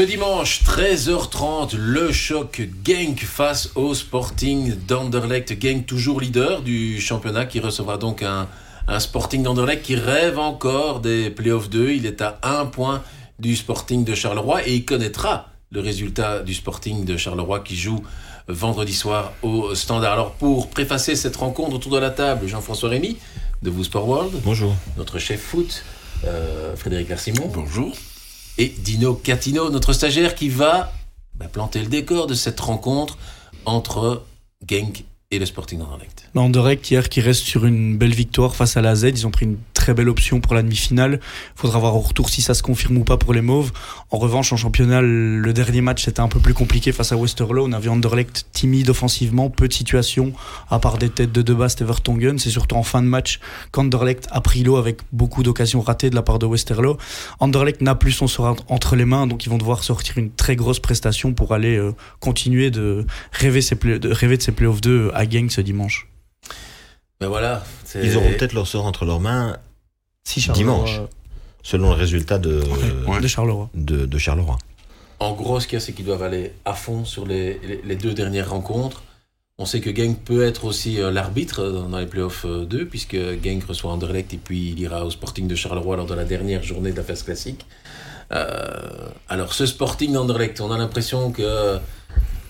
Ce 0.00 0.06
dimanche, 0.06 0.62
13h30, 0.62 1.76
le 1.76 2.10
choc 2.10 2.62
Genk 2.82 3.22
face 3.22 3.68
au 3.74 3.92
Sporting 3.92 4.74
d'Anderlecht. 4.86 5.62
Genk, 5.62 5.84
toujours 5.84 6.22
leader 6.22 6.62
du 6.62 6.98
championnat, 6.98 7.44
qui 7.44 7.60
recevra 7.60 7.98
donc 7.98 8.22
un, 8.22 8.48
un 8.88 8.98
Sporting 8.98 9.42
d'Anderlecht 9.42 9.82
qui 9.82 9.96
rêve 9.96 10.38
encore 10.38 11.00
des 11.00 11.28
playoffs 11.28 11.68
2. 11.68 11.90
Il 11.90 12.06
est 12.06 12.22
à 12.22 12.38
un 12.42 12.64
point 12.64 13.02
du 13.38 13.54
Sporting 13.54 14.02
de 14.02 14.14
Charleroi 14.14 14.66
et 14.66 14.76
il 14.76 14.86
connaîtra 14.86 15.50
le 15.70 15.80
résultat 15.80 16.40
du 16.40 16.54
Sporting 16.54 17.04
de 17.04 17.18
Charleroi 17.18 17.60
qui 17.60 17.76
joue 17.76 18.02
vendredi 18.48 18.94
soir 18.94 19.34
au 19.42 19.74
Standard. 19.74 20.14
Alors 20.14 20.32
pour 20.32 20.70
préfacer 20.70 21.14
cette 21.14 21.36
rencontre 21.36 21.76
autour 21.76 21.92
de 21.92 21.98
la 21.98 22.08
table, 22.08 22.46
Jean-François 22.46 22.88
Rémy 22.88 23.18
de 23.60 23.68
Vous 23.68 23.84
Sport 23.84 24.08
World. 24.08 24.32
Bonjour. 24.44 24.74
Notre 24.96 25.18
chef 25.18 25.42
foot, 25.42 25.84
euh, 26.24 26.74
Frédéric 26.74 27.10
Arsimon. 27.10 27.50
Bonjour. 27.52 27.94
Et 28.60 28.68
Dino 28.68 29.14
Catino, 29.14 29.70
notre 29.70 29.94
stagiaire 29.94 30.34
qui 30.34 30.50
va 30.50 30.92
bah, 31.34 31.48
planter 31.48 31.80
le 31.80 31.86
décor 31.86 32.26
de 32.26 32.34
cette 32.34 32.60
rencontre 32.60 33.16
entre 33.64 34.26
Genk 34.68 35.06
et 35.32 35.38
le 35.38 35.46
Sporting 35.46 35.78
d'Anderlecht. 35.78 36.28
Anderlecht 36.34 36.90
hier 36.90 37.08
qui 37.08 37.20
reste 37.20 37.44
sur 37.44 37.64
une 37.64 37.96
belle 37.96 38.12
victoire 38.12 38.56
face 38.56 38.76
à 38.76 38.80
la 38.80 38.96
Z. 38.96 39.12
Ils 39.14 39.28
ont 39.28 39.30
pris 39.30 39.46
une 39.46 39.58
très 39.74 39.94
belle 39.94 40.08
option 40.08 40.40
pour 40.40 40.54
la 40.54 40.62
demi-finale. 40.62 41.20
Faudra 41.54 41.78
voir 41.78 41.94
au 41.94 42.00
retour 42.00 42.30
si 42.30 42.42
ça 42.42 42.52
se 42.52 42.64
confirme 42.64 42.96
ou 42.96 43.04
pas 43.04 43.16
pour 43.16 43.32
les 43.32 43.40
Mauves. 43.40 43.70
En 44.10 44.18
revanche, 44.18 44.52
en 44.52 44.56
championnat, 44.56 45.00
le 45.02 45.52
dernier 45.52 45.82
match 45.82 46.04
c'était 46.04 46.18
un 46.18 46.26
peu 46.26 46.40
plus 46.40 46.52
compliqué 46.52 46.90
face 46.90 47.12
à 47.12 47.16
Westerlo. 47.16 47.64
On 47.64 47.72
avait 47.72 47.88
Anderlecht 47.88 48.46
timide 48.52 48.90
offensivement, 48.90 49.50
peu 49.50 49.68
de 49.68 49.72
situations, 49.72 50.32
à 50.68 50.80
part 50.80 50.98
des 50.98 51.10
têtes 51.10 51.30
de 51.30 51.42
Debast 51.42 51.80
et 51.80 51.84
Vertonghen. 51.84 52.40
C'est 52.40 52.50
surtout 52.50 52.74
en 52.74 52.82
fin 52.82 53.00
de 53.00 53.06
match 53.06 53.38
qu'Anderlecht 53.70 54.26
a 54.32 54.40
pris 54.40 54.64
l'eau 54.64 54.78
avec 54.78 54.98
beaucoup 55.12 55.44
d'occasions 55.44 55.80
ratées 55.80 56.10
de 56.10 56.16
la 56.16 56.22
part 56.22 56.40
de 56.40 56.46
Westerlo. 56.46 56.98
Anderlecht 57.38 57.82
n'a 57.82 57.94
plus 57.94 58.10
son 58.10 58.26
sort 58.26 58.56
entre 58.66 58.96
les 58.96 59.04
mains, 59.04 59.28
donc 59.28 59.46
ils 59.46 59.48
vont 59.48 59.58
devoir 59.58 59.84
sortir 59.84 60.18
une 60.18 60.32
très 60.32 60.56
grosse 60.56 60.80
prestation 60.80 61.34
pour 61.34 61.54
aller 61.54 61.76
euh, 61.76 61.94
continuer 62.18 62.72
de 62.72 63.06
rêver, 63.30 63.60
ses 63.60 63.76
de 63.76 64.10
rêver 64.10 64.36
de 64.36 64.42
ces 64.42 64.50
playoffs 64.50 64.80
2 64.80 65.12
à 65.20 65.28
Genk 65.28 65.52
ce 65.52 65.60
dimanche. 65.60 66.08
Ben 67.20 67.28
voilà. 67.28 67.62
c'est- 67.84 68.02
Ils 68.04 68.16
auront 68.16 68.30
peut-être 68.30 68.54
leur 68.54 68.66
sort 68.66 68.86
entre 68.86 69.04
leurs 69.04 69.20
mains 69.20 69.56
Si 70.24 70.40
Dimanche. 70.52 71.00
selon 71.62 71.90
le 71.90 71.94
résultat 71.96 72.38
de, 72.38 72.62
Ouais. 73.06 73.20
de 73.20 73.28
Charleroi. 73.28 73.68
de, 73.74 74.06
de 74.06 74.18
Charleroi. 74.18 74.56
En 75.18 75.32
gros, 75.34 75.60
ce 75.60 75.66
qu'il 75.66 75.78
y 75.78 75.82
a, 75.82 75.84
c'est 75.84 75.92
qu'ils 75.92 76.06
doivent 76.06 76.22
aller 76.22 76.52
à 76.64 76.72
fond 76.72 77.04
sur 77.04 77.26
les, 77.26 77.58
les- 77.62 77.82
les 77.84 77.96
deux 77.96 78.14
dernières 78.14 78.48
rencontres. 78.50 79.02
On 79.58 79.66
sait 79.66 79.80
que 79.82 79.94
Genk 79.94 80.20
peut 80.24 80.42
être 80.42 80.64
aussi 80.64 80.98
euh, 80.98 81.10
l'arbitre 81.10 81.68
dans 81.90 81.98
les 81.98 82.06
playoffs 82.06 82.46
euh, 82.46 82.64
2, 82.64 82.86
puisque 82.86 83.16
Genk 83.44 83.62
reçoit 83.64 83.92
Anderlecht 83.92 84.32
et 84.32 84.38
puis 84.38 84.70
il 84.70 84.80
ira 84.80 85.04
au 85.04 85.10
Sporting 85.10 85.46
de 85.46 85.54
Charleroi 85.54 85.96
lors 85.98 86.06
de 86.06 86.14
la 86.14 86.24
dernière 86.24 86.62
journée 86.62 86.92
de 86.92 86.96
la 86.96 87.02
phase 87.04 87.22
classique. 87.22 87.66
Euh, 88.32 89.10
alors, 89.28 89.52
ce 89.52 89.66
Sporting 89.66 90.12
d'Anderlecht, 90.14 90.62
on 90.62 90.70
a 90.72 90.78
l'impression 90.78 91.30
que 91.32 91.78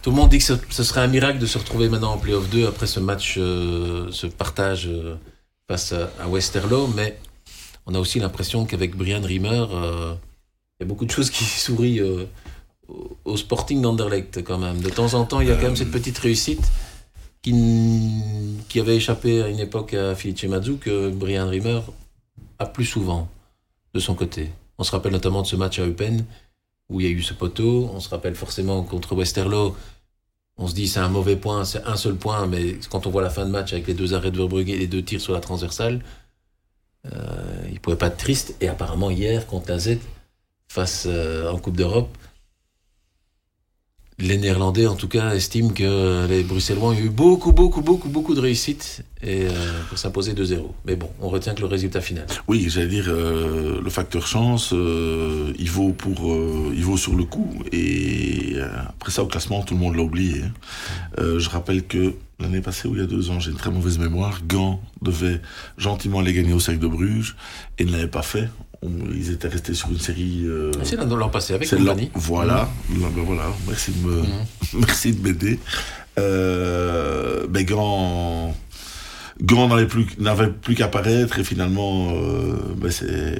tout 0.02 0.10
le 0.10 0.16
monde 0.16 0.30
dit 0.30 0.38
que 0.38 0.44
ce, 0.44 0.54
ce 0.70 0.82
serait 0.82 1.00
un 1.02 1.06
miracle 1.08 1.38
de 1.38 1.46
se 1.46 1.58
retrouver 1.58 1.88
maintenant 1.88 2.12
en 2.14 2.18
playoff 2.18 2.48
2 2.50 2.66
après 2.66 2.86
ce 2.86 3.00
match, 3.00 3.34
euh, 3.38 4.08
ce 4.10 4.26
partage 4.26 4.86
euh, 4.88 5.16
face 5.68 5.92
à, 5.92 6.10
à 6.20 6.28
Westerlo, 6.28 6.86
mais 6.88 7.18
on 7.86 7.94
a 7.94 7.98
aussi 7.98 8.18
l'impression 8.18 8.64
qu'avec 8.64 8.96
Brian 8.96 9.20
Rimmer, 9.22 9.66
euh, 9.72 10.14
il 10.78 10.84
y 10.84 10.84
a 10.84 10.86
beaucoup 10.86 11.04
de 11.06 11.10
choses 11.10 11.30
qui 11.30 11.44
sourient 11.66 12.00
au- 12.02 12.26
au 13.24 13.36
Sporting 13.36 13.80
d'Anderlecht 13.82 14.42
quand 14.42 14.58
même. 14.58 14.80
De 14.80 14.90
temps 14.90 15.14
en 15.14 15.24
temps, 15.24 15.40
il 15.40 15.48
y 15.48 15.52
a 15.52 15.54
quand 15.56 15.62
même 15.66 15.76
cette 15.76 15.90
petite 15.92 16.18
réussite 16.18 16.62
qui, 17.42 17.54
qui 18.68 18.80
avait 18.80 18.96
échappé 18.96 19.42
à 19.42 19.48
une 19.48 19.60
époque 19.60 19.94
à 19.94 20.14
Felice 20.14 20.42
Mazzu 20.44 20.76
que 20.76 21.10
Brian 21.10 21.48
Rimmer 21.48 21.80
a 22.58 22.66
plus 22.66 22.84
souvent 22.84 23.28
de 23.94 24.00
son 24.00 24.14
côté. 24.14 24.50
On 24.78 24.82
se 24.84 24.90
rappelle 24.90 25.12
notamment 25.12 25.42
de 25.42 25.46
ce 25.46 25.56
match 25.56 25.78
à 25.78 25.86
Eupen 25.86 26.24
où 26.90 27.00
il 27.00 27.06
y 27.06 27.08
a 27.08 27.12
eu 27.12 27.22
ce 27.22 27.34
poteau. 27.34 27.90
On 27.94 28.00
se 28.00 28.08
rappelle 28.08 28.34
forcément 28.34 28.82
contre 28.82 29.14
Westerlo. 29.14 29.76
On 30.58 30.66
se 30.66 30.74
dit 30.74 30.88
c'est 30.88 31.00
un 31.00 31.08
mauvais 31.08 31.36
point, 31.36 31.64
c'est 31.64 31.82
un 31.84 31.96
seul 31.96 32.16
point, 32.16 32.46
mais 32.46 32.76
quand 32.90 33.06
on 33.06 33.10
voit 33.10 33.22
la 33.22 33.30
fin 33.30 33.46
de 33.46 33.50
match 33.50 33.72
avec 33.72 33.86
les 33.86 33.94
deux 33.94 34.12
arrêts 34.12 34.30
de 34.30 34.36
Verbrugge 34.36 34.68
et 34.68 34.76
les 34.76 34.86
deux 34.86 35.02
tirs 35.02 35.20
sur 35.20 35.32
la 35.32 35.40
transversale, 35.40 36.00
euh, 37.06 37.68
il 37.72 37.80
pouvait 37.80 37.96
pas 37.96 38.08
être 38.08 38.18
triste. 38.18 38.56
Et 38.60 38.68
apparemment 38.68 39.10
hier 39.10 39.46
contre 39.46 39.70
la 39.70 39.78
face 40.68 41.04
euh, 41.06 41.50
en 41.50 41.58
Coupe 41.58 41.76
d'Europe, 41.76 42.16
les 44.20 44.36
Néerlandais, 44.38 44.86
en 44.86 44.94
tout 44.94 45.08
cas, 45.08 45.34
estiment 45.34 45.70
que 45.70 46.26
les 46.28 46.42
Bruxellois 46.42 46.90
ont 46.90 46.92
eu 46.92 47.08
beaucoup, 47.08 47.52
beaucoup, 47.52 47.80
beaucoup, 47.80 48.08
beaucoup 48.08 48.34
de 48.34 48.40
réussite 48.40 49.02
et, 49.22 49.46
euh, 49.46 49.50
pour 49.88 49.98
s'imposer 49.98 50.34
2-0. 50.34 50.72
Mais 50.86 50.96
bon, 50.96 51.08
on 51.20 51.28
retient 51.28 51.54
que 51.54 51.60
le 51.60 51.66
résultat 51.66 52.00
final. 52.00 52.26
Oui, 52.48 52.66
j'allais 52.68 52.88
dire, 52.88 53.06
euh, 53.08 53.80
le 53.82 53.90
facteur 53.90 54.26
chance, 54.26 54.72
euh, 54.72 55.52
il, 55.58 55.70
vaut 55.70 55.92
pour, 55.92 56.36
il 56.74 56.84
vaut 56.84 56.96
sur 56.96 57.14
le 57.14 57.24
coup. 57.24 57.50
Et 57.72 58.56
après 58.88 59.10
ça, 59.10 59.22
au 59.22 59.26
classement, 59.26 59.62
tout 59.62 59.74
le 59.74 59.80
monde 59.80 59.96
l'a 59.96 60.02
oublié. 60.02 60.42
hein. 60.42 60.52
Je 61.38 61.48
rappelle 61.48 61.86
que 61.86 62.14
l'année 62.40 62.60
passée, 62.60 62.88
ou 62.88 62.94
il 62.94 63.00
y 63.00 63.04
a 63.04 63.06
deux 63.06 63.30
ans, 63.30 63.38
j'ai 63.40 63.50
une 63.50 63.56
très 63.56 63.70
mauvaise 63.70 63.98
mémoire, 63.98 64.40
Gand 64.46 64.80
devait 65.02 65.40
gentiment 65.78 66.20
les 66.20 66.32
gagner 66.32 66.52
au 66.52 66.60
Cercle 66.60 66.80
de 66.80 66.86
Bruges 66.88 67.36
et 67.78 67.84
ne 67.84 67.92
l'avait 67.92 68.06
pas 68.08 68.22
fait. 68.22 68.48
On- 68.82 68.88
ils 69.14 69.30
étaient 69.30 69.48
restés 69.48 69.74
sur 69.74 69.90
une 69.90 69.98
série... 69.98 70.42
euh, 70.46 70.70
C'est 70.82 70.96
l'an 70.96 71.28
passé 71.28 71.52
avec 71.54 71.68
Compagnie. 71.68 72.10
voilà, 72.14 72.54
Là, 72.54 73.08
ben 73.14 73.22
voilà, 73.24 73.44
merci 73.68 73.92
de 73.92 74.06
me, 74.06 74.22
merci 74.80 75.12
de 75.12 75.22
m'aider. 75.22 75.58
Euh, 76.18 77.46
ben 77.48 77.64
Grand, 77.64 78.54
Grand 79.42 79.68
n'avait 79.68 79.86
plus, 79.86 80.06
n'avait 80.18 80.48
plus 80.48 80.74
qu'à 80.74 80.88
paraître 80.88 81.38
et 81.38 81.44
finalement, 81.44 82.10
euh, 82.14 82.56
ben 82.76 82.90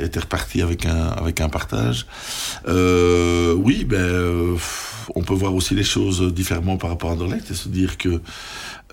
était 0.03 0.21
reparti 0.21 0.63
avec 0.63 0.87
un, 0.87 1.09
avec 1.09 1.41
un 1.41 1.49
partage. 1.49 2.07
Euh, 2.69 3.55
oui, 3.55 3.85
ben, 3.85 3.97
euh, 3.99 4.57
on 5.15 5.23
peut 5.23 5.35
voir 5.35 5.55
aussi 5.55 5.75
les 5.75 5.85
choses 5.85 6.33
différemment 6.33 6.77
par 6.77 6.91
rapport 6.91 7.11
à 7.11 7.13
Anderlecht 7.15 7.51
et 7.51 7.55
se 7.55 7.69
dire 7.69 7.99
que 7.99 8.21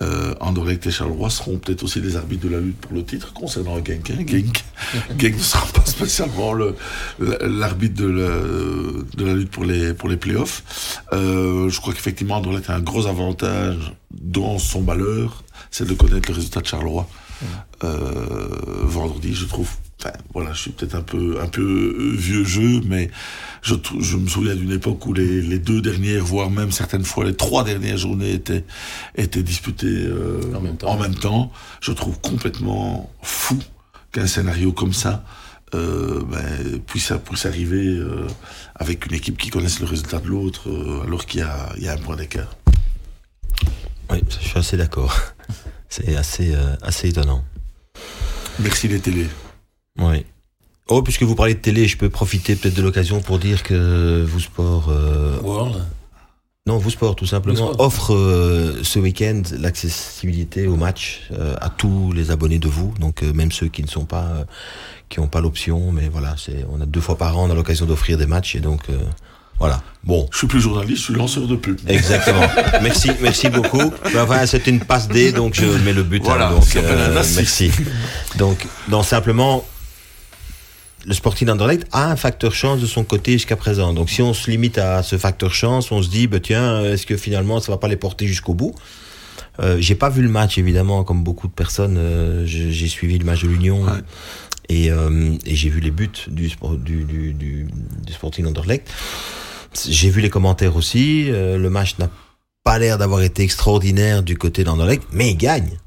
euh, 0.02 0.34
Anderlecht 0.40 0.86
et 0.86 0.92
Charleroi 0.92 1.30
seront 1.30 1.58
peut-être 1.58 1.84
aussi 1.84 2.00
les 2.02 2.16
arbitres 2.16 2.48
de 2.48 2.54
la 2.54 2.60
lutte 2.60 2.78
pour 2.78 2.94
le 2.94 3.04
titre 3.04 3.34
concernant 3.34 3.78
Genk. 3.84 4.12
Hein. 4.12 4.26
Genk, 4.28 4.64
Genk 5.18 5.36
ne 5.36 5.40
sera 5.40 5.66
pas 5.68 5.86
spécialement 5.86 6.54
le, 6.54 6.76
l'arbitre 7.20 7.96
de 7.96 8.08
la, 8.08 8.30
de 9.18 9.26
la 9.26 9.34
lutte 9.34 9.50
pour 9.50 9.66
les, 9.66 9.94
pour 9.94 10.10
les 10.10 10.18
playoffs. 10.18 11.02
Euh, 11.14 11.70
je 11.70 11.80
crois 11.80 11.94
qu'effectivement, 11.94 12.38
Anderlecht 12.38 12.70
a 12.70 12.76
un 12.76 12.82
gros 12.82 13.08
avantage 13.08 13.94
dans 14.12 14.60
son 14.60 14.82
malheur, 14.82 15.44
c'est 15.72 15.88
de 15.88 15.94
connaître 15.94 16.30
le 16.30 16.36
résultat 16.36 16.62
de 16.62 16.68
Charleroi. 16.68 17.08
Euh, 17.84 18.48
vendredi, 18.84 19.34
je 19.34 19.46
trouve. 19.46 19.70
Enfin, 20.00 20.14
voilà, 20.34 20.54
je 20.54 20.60
suis 20.62 20.72
peut-être 20.72 20.94
un 20.96 21.02
peu, 21.02 21.40
un 21.42 21.48
peu 21.48 21.62
euh, 21.62 22.16
vieux 22.16 22.44
jeu, 22.44 22.82
mais 22.86 23.10
je, 23.64 24.18
me 24.18 24.28
souviens 24.28 24.56
d'une 24.56 24.72
époque 24.72 25.06
où 25.08 25.14
les, 25.14 25.42
les 25.42 25.60
deux 25.60 25.82
dernières, 25.82 26.24
voire 26.24 26.50
même 26.50 26.72
certaines 26.72 27.04
fois 27.04 27.26
les 27.26 27.36
trois 27.36 27.64
dernières 27.64 27.98
journées 27.98 28.34
étaient, 28.34 28.64
étaient 29.16 29.44
disputées 29.44 29.88
euh, 29.88 30.42
En 30.56 30.62
même 30.62 30.78
temps. 30.78 30.88
en 30.88 30.98
même 30.98 31.16
temps. 31.16 31.52
Je 31.82 31.92
trouve 31.92 32.20
complètement 32.20 33.12
fou 33.22 33.58
qu'un 34.12 34.28
scénario 34.28 34.72
comme 34.72 34.94
ça 34.94 35.24
euh, 35.74 36.24
ben, 36.24 36.80
puisse, 36.86 37.12
puisse 37.26 37.46
arriver 37.46 37.98
euh, 37.98 38.28
avec 38.76 39.06
une 39.06 39.14
équipe 39.14 39.38
qui 39.38 39.50
connaisse 39.50 39.80
le 39.80 39.88
résultat 39.88 40.20
de 40.20 40.28
l'autre, 40.28 40.70
alors 41.06 41.26
qu'il 41.26 41.42
y 41.42 41.44
a, 41.44 41.74
il 41.78 41.84
y 41.84 41.90
a 41.90 41.94
un 41.94 41.98
point 41.98 42.16
d'écart. 42.16 42.56
Oui, 44.12 44.20
je 44.30 44.48
suis 44.48 44.58
assez 44.58 44.78
d'accord. 44.78 45.14
C'est 45.90 46.16
assez, 46.16 46.54
assez 46.82 47.10
étonnant. 47.10 47.44
Merci 48.60 48.88
les 48.88 49.00
télés. 49.00 49.28
Oui. 50.00 50.26
Oh, 50.90 51.02
puisque 51.02 51.24
vous 51.24 51.36
parlez 51.36 51.54
de 51.54 51.60
télé, 51.60 51.88
je 51.88 51.98
peux 51.98 52.10
profiter 52.10 52.56
peut-être 52.56 52.76
de 52.76 52.82
l'occasion 52.82 53.20
pour 53.20 53.40
dire 53.40 53.64
que 53.64 54.24
vous 54.26 54.40
sport, 54.40 54.88
euh, 54.90 55.38
World. 55.42 55.84
non, 56.66 56.78
vous 56.78 56.90
sport 56.92 57.16
tout 57.18 57.26
simplement 57.26 57.74
Sport. 57.74 57.76
offre 57.80 58.14
euh, 58.14 58.80
ce 58.84 58.98
week-end 59.00 59.42
l'accessibilité 59.60 60.66
au 60.68 60.78
match 60.78 61.24
euh, 61.34 61.56
à 61.60 61.70
tous 61.70 62.14
les 62.14 62.32
abonnés 62.32 62.60
de 62.60 62.70
vous, 62.70 62.94
donc 63.02 63.22
euh, 63.24 63.34
même 63.34 63.52
ceux 63.52 63.68
qui 63.68 63.82
ne 63.84 63.88
sont 63.90 64.06
pas, 64.06 64.24
euh, 64.24 64.44
qui 65.10 65.20
n'ont 65.20 65.28
pas 65.28 65.42
l'option, 65.42 65.92
mais 65.92 66.08
voilà, 66.08 66.36
c'est, 66.38 66.66
on 66.72 66.80
a 66.80 66.86
deux 66.86 67.02
fois 67.02 67.18
par 67.18 67.38
an, 67.38 67.48
on 67.48 67.52
a 67.52 67.56
l'occasion 67.56 67.86
d'offrir 67.86 68.18
des 68.18 68.26
matchs 68.26 68.56
et 68.56 68.62
donc 68.62 68.84
euh, 68.90 68.98
voilà. 69.60 69.82
Bon, 70.06 70.26
Je 70.32 70.38
suis 70.38 70.48
plus 70.48 70.62
journaliste, 70.62 71.00
je 71.00 71.04
suis 71.06 71.14
lanceur 71.16 71.48
de 71.48 71.56
pub. 71.58 71.80
Exactement. 71.88 72.48
merci, 72.82 73.10
merci 73.22 73.50
beaucoup. 73.50 73.92
Enfin, 74.06 74.46
c'était 74.46 74.72
une 74.72 74.80
passe 74.80 75.10
D, 75.10 75.34
donc 75.34 75.56
je 75.56 75.66
mets 75.84 75.94
le 75.94 76.04
but. 76.04 76.24
Voilà, 76.24 76.48
hein, 76.50 76.52
donc, 76.54 76.78
merci. 77.36 77.72
Donc, 78.38 78.66
non, 78.88 79.02
simplement, 79.04 79.66
le 81.08 81.14
Sporting 81.14 81.48
d'Anderlecht 81.48 81.88
a 81.94 82.12
un 82.12 82.18
facteur 82.18 82.54
chance 82.54 82.82
de 82.82 82.86
son 82.86 83.06
côté 83.06 83.32
jusqu'à 83.32 83.56
présent. 83.56 83.94
Donc, 83.94 84.10
si 84.10 84.22
on 84.22 84.34
se 84.34 84.52
limite 84.52 84.78
à 84.78 85.02
ce 85.04 85.18
facteur 85.18 85.54
chance, 85.54 85.90
on 85.92 86.04
se 86.04 86.10
dit, 86.10 86.28
bah, 86.28 86.42
tiens, 86.42 86.84
est-ce 86.84 87.06
que 87.06 87.16
finalement, 87.16 87.62
ça 87.62 87.72
va 87.72 87.78
pas 87.78 87.88
les 87.88 87.96
porter 87.96 88.28
jusqu'au 88.28 88.54
bout? 88.54 88.76
Euh, 89.62 89.78
J'ai 89.80 89.96
pas 89.96 90.10
vu 90.10 90.22
le 90.22 90.28
match, 90.30 90.58
évidemment, 90.58 91.06
comme 91.06 91.24
beaucoup 91.24 91.48
de 91.48 91.54
personnes. 91.54 91.96
euh, 91.98 92.44
j'ai 92.46 92.88
suivi 92.90 93.18
le 93.18 93.24
match 93.26 93.42
de 93.42 93.48
l'Union. 93.48 93.84
Ouais. 93.84 93.92
Et, 94.68 94.92
euh, 94.92 95.34
et 95.46 95.56
j'ai 95.56 95.70
vu 95.70 95.80
les 95.80 95.92
buts 95.92 96.10
du, 96.28 96.50
du, 96.84 97.34
du, 97.34 97.68
Sporting 98.12 98.46
Anderlecht. 98.46 98.90
J'ai 99.88 100.10
vu 100.10 100.20
les 100.20 100.30
commentaires 100.30 100.76
aussi. 100.76 101.28
euh, 101.30 101.58
le 101.58 101.70
match 101.70 101.98
n'a 102.00 102.10
pas 102.66 102.78
l'air 102.80 102.98
d'avoir 102.98 103.22
été 103.22 103.44
extraordinaire 103.44 104.24
du 104.24 104.38
côté 104.38 104.66
d'Anderlecht, 104.66 105.04
mais 105.14 105.32
ils 105.32 105.38
gagnent. 105.38 105.78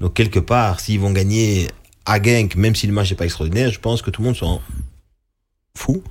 Donc 0.00 0.14
quelque 0.14 0.38
part, 0.38 0.78
s'ils 0.80 1.00
vont 1.00 1.10
gagner 1.10 1.66
à 2.06 2.20
Genk, 2.22 2.56
même 2.56 2.74
si 2.74 2.86
le 2.86 2.92
match 2.92 3.10
n'est 3.10 3.16
pas 3.16 3.24
extraordinaire, 3.24 3.70
je 3.70 3.80
pense 3.80 4.02
que 4.02 4.10
tout 4.10 4.22
le 4.22 4.26
monde 4.26 4.36
s'en 4.36 4.60
fout. 5.76 6.02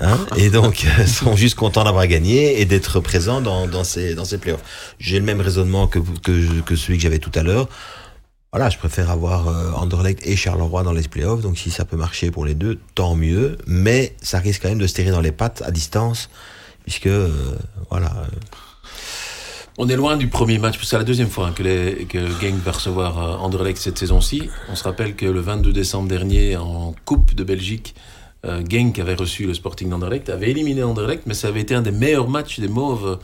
Hein 0.00 0.18
et 0.36 0.50
donc, 0.50 0.86
euh, 0.86 1.06
sont 1.06 1.36
juste 1.36 1.56
contents 1.56 1.84
d'avoir 1.84 2.06
gagné 2.06 2.60
et 2.60 2.64
d'être 2.64 3.00
présents 3.00 3.40
dans, 3.40 3.66
dans, 3.66 3.84
ces, 3.84 4.14
dans 4.14 4.24
ces 4.24 4.38
playoffs. 4.38 4.94
J'ai 4.98 5.18
le 5.18 5.24
même 5.24 5.40
raisonnement 5.40 5.86
que, 5.86 5.98
que, 5.98 6.60
que 6.60 6.76
celui 6.76 6.98
que 6.98 7.02
j'avais 7.02 7.18
tout 7.18 7.32
à 7.34 7.42
l'heure. 7.42 7.68
Voilà, 8.52 8.70
je 8.70 8.78
préfère 8.78 9.10
avoir 9.10 9.48
euh, 9.48 9.72
Anderlecht 9.72 10.24
et 10.26 10.36
Charleroi 10.36 10.84
dans 10.84 10.92
les 10.92 11.02
playoffs, 11.02 11.40
donc 11.40 11.58
si 11.58 11.72
ça 11.72 11.84
peut 11.84 11.96
marcher 11.96 12.30
pour 12.30 12.44
les 12.44 12.54
deux, 12.54 12.78
tant 12.94 13.16
mieux. 13.16 13.58
Mais 13.66 14.14
ça 14.22 14.38
risque 14.38 14.62
quand 14.62 14.68
même 14.68 14.78
de 14.78 14.86
se 14.86 14.94
tirer 14.94 15.10
dans 15.10 15.20
les 15.20 15.32
pattes 15.32 15.62
à 15.66 15.72
distance, 15.72 16.30
puisque, 16.84 17.08
euh, 17.08 17.56
voilà. 17.90 18.12
On 19.76 19.88
est 19.88 19.96
loin 19.96 20.16
du 20.16 20.28
premier 20.28 20.58
match, 20.58 20.78
c'est 20.84 20.96
la 20.96 21.02
deuxième 21.02 21.28
fois 21.28 21.48
hein, 21.48 21.52
que, 21.52 21.64
les, 21.64 22.04
que 22.04 22.18
va 22.64 22.70
recevoir 22.70 23.18
euh, 23.18 23.44
Anderlecht 23.44 23.76
cette 23.76 23.98
saison-ci. 23.98 24.48
On 24.70 24.76
se 24.76 24.84
rappelle 24.84 25.16
que 25.16 25.26
le 25.26 25.40
22 25.40 25.72
décembre 25.72 26.08
dernier, 26.08 26.56
en 26.56 26.94
Coupe 27.04 27.34
de 27.34 27.42
Belgique, 27.42 27.96
euh, 28.44 28.62
Genk 28.70 29.00
avait 29.00 29.16
reçu 29.16 29.46
le 29.46 29.54
Sporting 29.54 29.88
d'Anderlecht, 29.90 30.30
avait 30.30 30.52
éliminé 30.52 30.84
Anderlecht, 30.84 31.26
mais 31.26 31.34
ça 31.34 31.48
avait 31.48 31.60
été 31.60 31.74
un 31.74 31.82
des 31.82 31.90
meilleurs 31.90 32.28
matchs 32.28 32.60
des 32.60 32.68
Mauves 32.68 33.18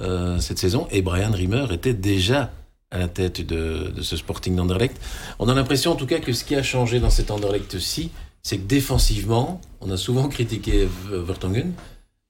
euh, 0.00 0.40
cette 0.40 0.58
saison. 0.58 0.88
Et 0.90 1.00
Brian 1.00 1.30
Rimmer 1.30 1.66
était 1.70 1.94
déjà 1.94 2.50
à 2.90 2.98
la 2.98 3.06
tête 3.06 3.46
de, 3.46 3.92
de 3.94 4.02
ce 4.02 4.16
Sporting 4.16 4.56
d'Anderlecht. 4.56 5.00
On 5.38 5.48
a 5.48 5.54
l'impression 5.54 5.92
en 5.92 5.96
tout 5.96 6.06
cas 6.06 6.18
que 6.18 6.32
ce 6.32 6.42
qui 6.42 6.56
a 6.56 6.64
changé 6.64 6.98
dans 6.98 7.10
cet 7.10 7.30
Anderlecht-ci, 7.30 8.10
c'est 8.42 8.58
que 8.58 8.66
défensivement, 8.66 9.60
on 9.80 9.92
a 9.92 9.96
souvent 9.96 10.28
critiqué 10.28 10.88
Vertonghen, 11.08 11.72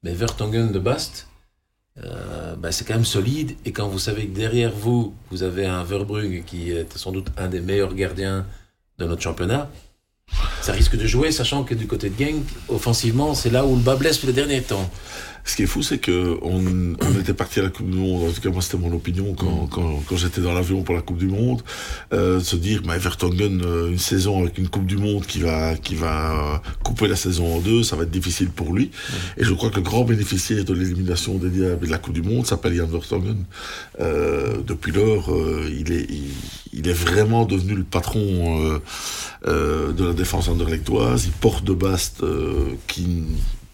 mais 0.02 0.12
Vertonghen 0.12 0.70
de 0.70 0.78
Bast, 0.78 1.28
euh, 2.02 2.56
bah, 2.56 2.72
c'est 2.72 2.84
quand 2.84 2.94
même 2.94 3.04
solide. 3.04 3.56
Et 3.64 3.72
quand 3.72 3.88
vous 3.88 3.98
savez 3.98 4.26
que 4.26 4.36
derrière 4.36 4.72
vous, 4.72 5.14
vous 5.30 5.42
avez 5.42 5.66
un 5.66 5.84
Verbrugge 5.84 6.44
qui 6.44 6.70
est 6.70 6.96
sans 6.96 7.12
doute 7.12 7.28
un 7.36 7.48
des 7.48 7.60
meilleurs 7.60 7.94
gardiens 7.94 8.46
de 8.98 9.06
notre 9.06 9.22
championnat, 9.22 9.70
ça 10.60 10.72
risque 10.72 10.96
de 10.96 11.06
jouer, 11.06 11.30
sachant 11.30 11.64
que 11.64 11.74
du 11.74 11.86
côté 11.86 12.10
de 12.10 12.18
Genk, 12.18 12.44
offensivement, 12.68 13.34
c'est 13.34 13.50
là 13.50 13.64
où 13.66 13.76
le 13.76 13.82
bas 13.82 13.96
blesse 13.96 14.22
les 14.24 14.32
derniers 14.32 14.62
temps. 14.62 14.90
Ce 15.44 15.56
qui 15.56 15.62
est 15.62 15.66
fou, 15.66 15.82
c'est 15.82 15.98
que 15.98 16.38
on, 16.42 16.62
on, 17.00 17.20
était 17.20 17.34
parti 17.34 17.60
à 17.60 17.64
la 17.64 17.68
Coupe 17.68 17.90
du 17.90 17.98
Monde. 17.98 18.28
En 18.28 18.32
tout 18.32 18.40
cas, 18.40 18.50
moi, 18.50 18.62
c'était 18.62 18.78
mon 18.78 18.92
opinion 18.92 19.34
quand, 19.34 19.64
mm. 19.64 19.68
quand, 19.70 20.02
quand 20.06 20.16
j'étais 20.16 20.40
dans 20.40 20.54
l'avion 20.54 20.82
pour 20.82 20.94
la 20.94 21.02
Coupe 21.02 21.18
du 21.18 21.28
Monde, 21.28 21.62
euh, 22.12 22.40
se 22.40 22.56
dire, 22.56 22.82
bah, 22.82 22.94
euh, 22.94 23.90
une 23.90 23.98
saison 23.98 24.40
avec 24.40 24.58
une 24.58 24.68
Coupe 24.68 24.86
du 24.86 24.96
Monde 24.96 25.26
qui 25.26 25.40
va 25.40 25.76
qui 25.76 25.94
va 25.94 26.62
couper 26.82 27.08
la 27.08 27.16
saison 27.16 27.56
en 27.56 27.60
deux, 27.60 27.82
ça 27.82 27.96
va 27.96 28.04
être 28.04 28.10
difficile 28.10 28.50
pour 28.50 28.72
lui. 28.72 28.86
Mm. 28.86 29.40
Et 29.40 29.44
je 29.44 29.52
crois 29.52 29.70
que 29.70 29.76
le 29.76 29.82
grand 29.82 30.04
bénéficiaire 30.04 30.64
de 30.64 30.72
l'élimination 30.72 31.34
des 31.34 31.50
Diables 31.50 31.86
de 31.86 31.90
la 31.90 31.98
Coupe 31.98 32.14
du 32.14 32.22
Monde 32.22 32.46
s'appelle 32.46 32.74
Jan 32.74 32.86
Vertonghen. 32.86 33.44
Euh, 34.00 34.62
depuis 34.66 34.92
lors, 34.92 35.32
euh, 35.32 35.68
il 35.70 35.92
est 35.92 36.06
il, 36.10 36.30
il, 36.72 36.88
est 36.88 36.92
vraiment 36.92 37.44
devenu 37.44 37.74
le 37.74 37.84
patron 37.84 38.20
euh, 38.20 38.78
euh, 39.46 39.92
de 39.92 40.04
la 40.04 40.12
défense 40.12 40.48
anderlechtoise. 40.48 41.26
Il 41.26 41.32
porte 41.32 41.64
de 41.64 41.74
Bast 41.74 42.22
qui 42.86 43.22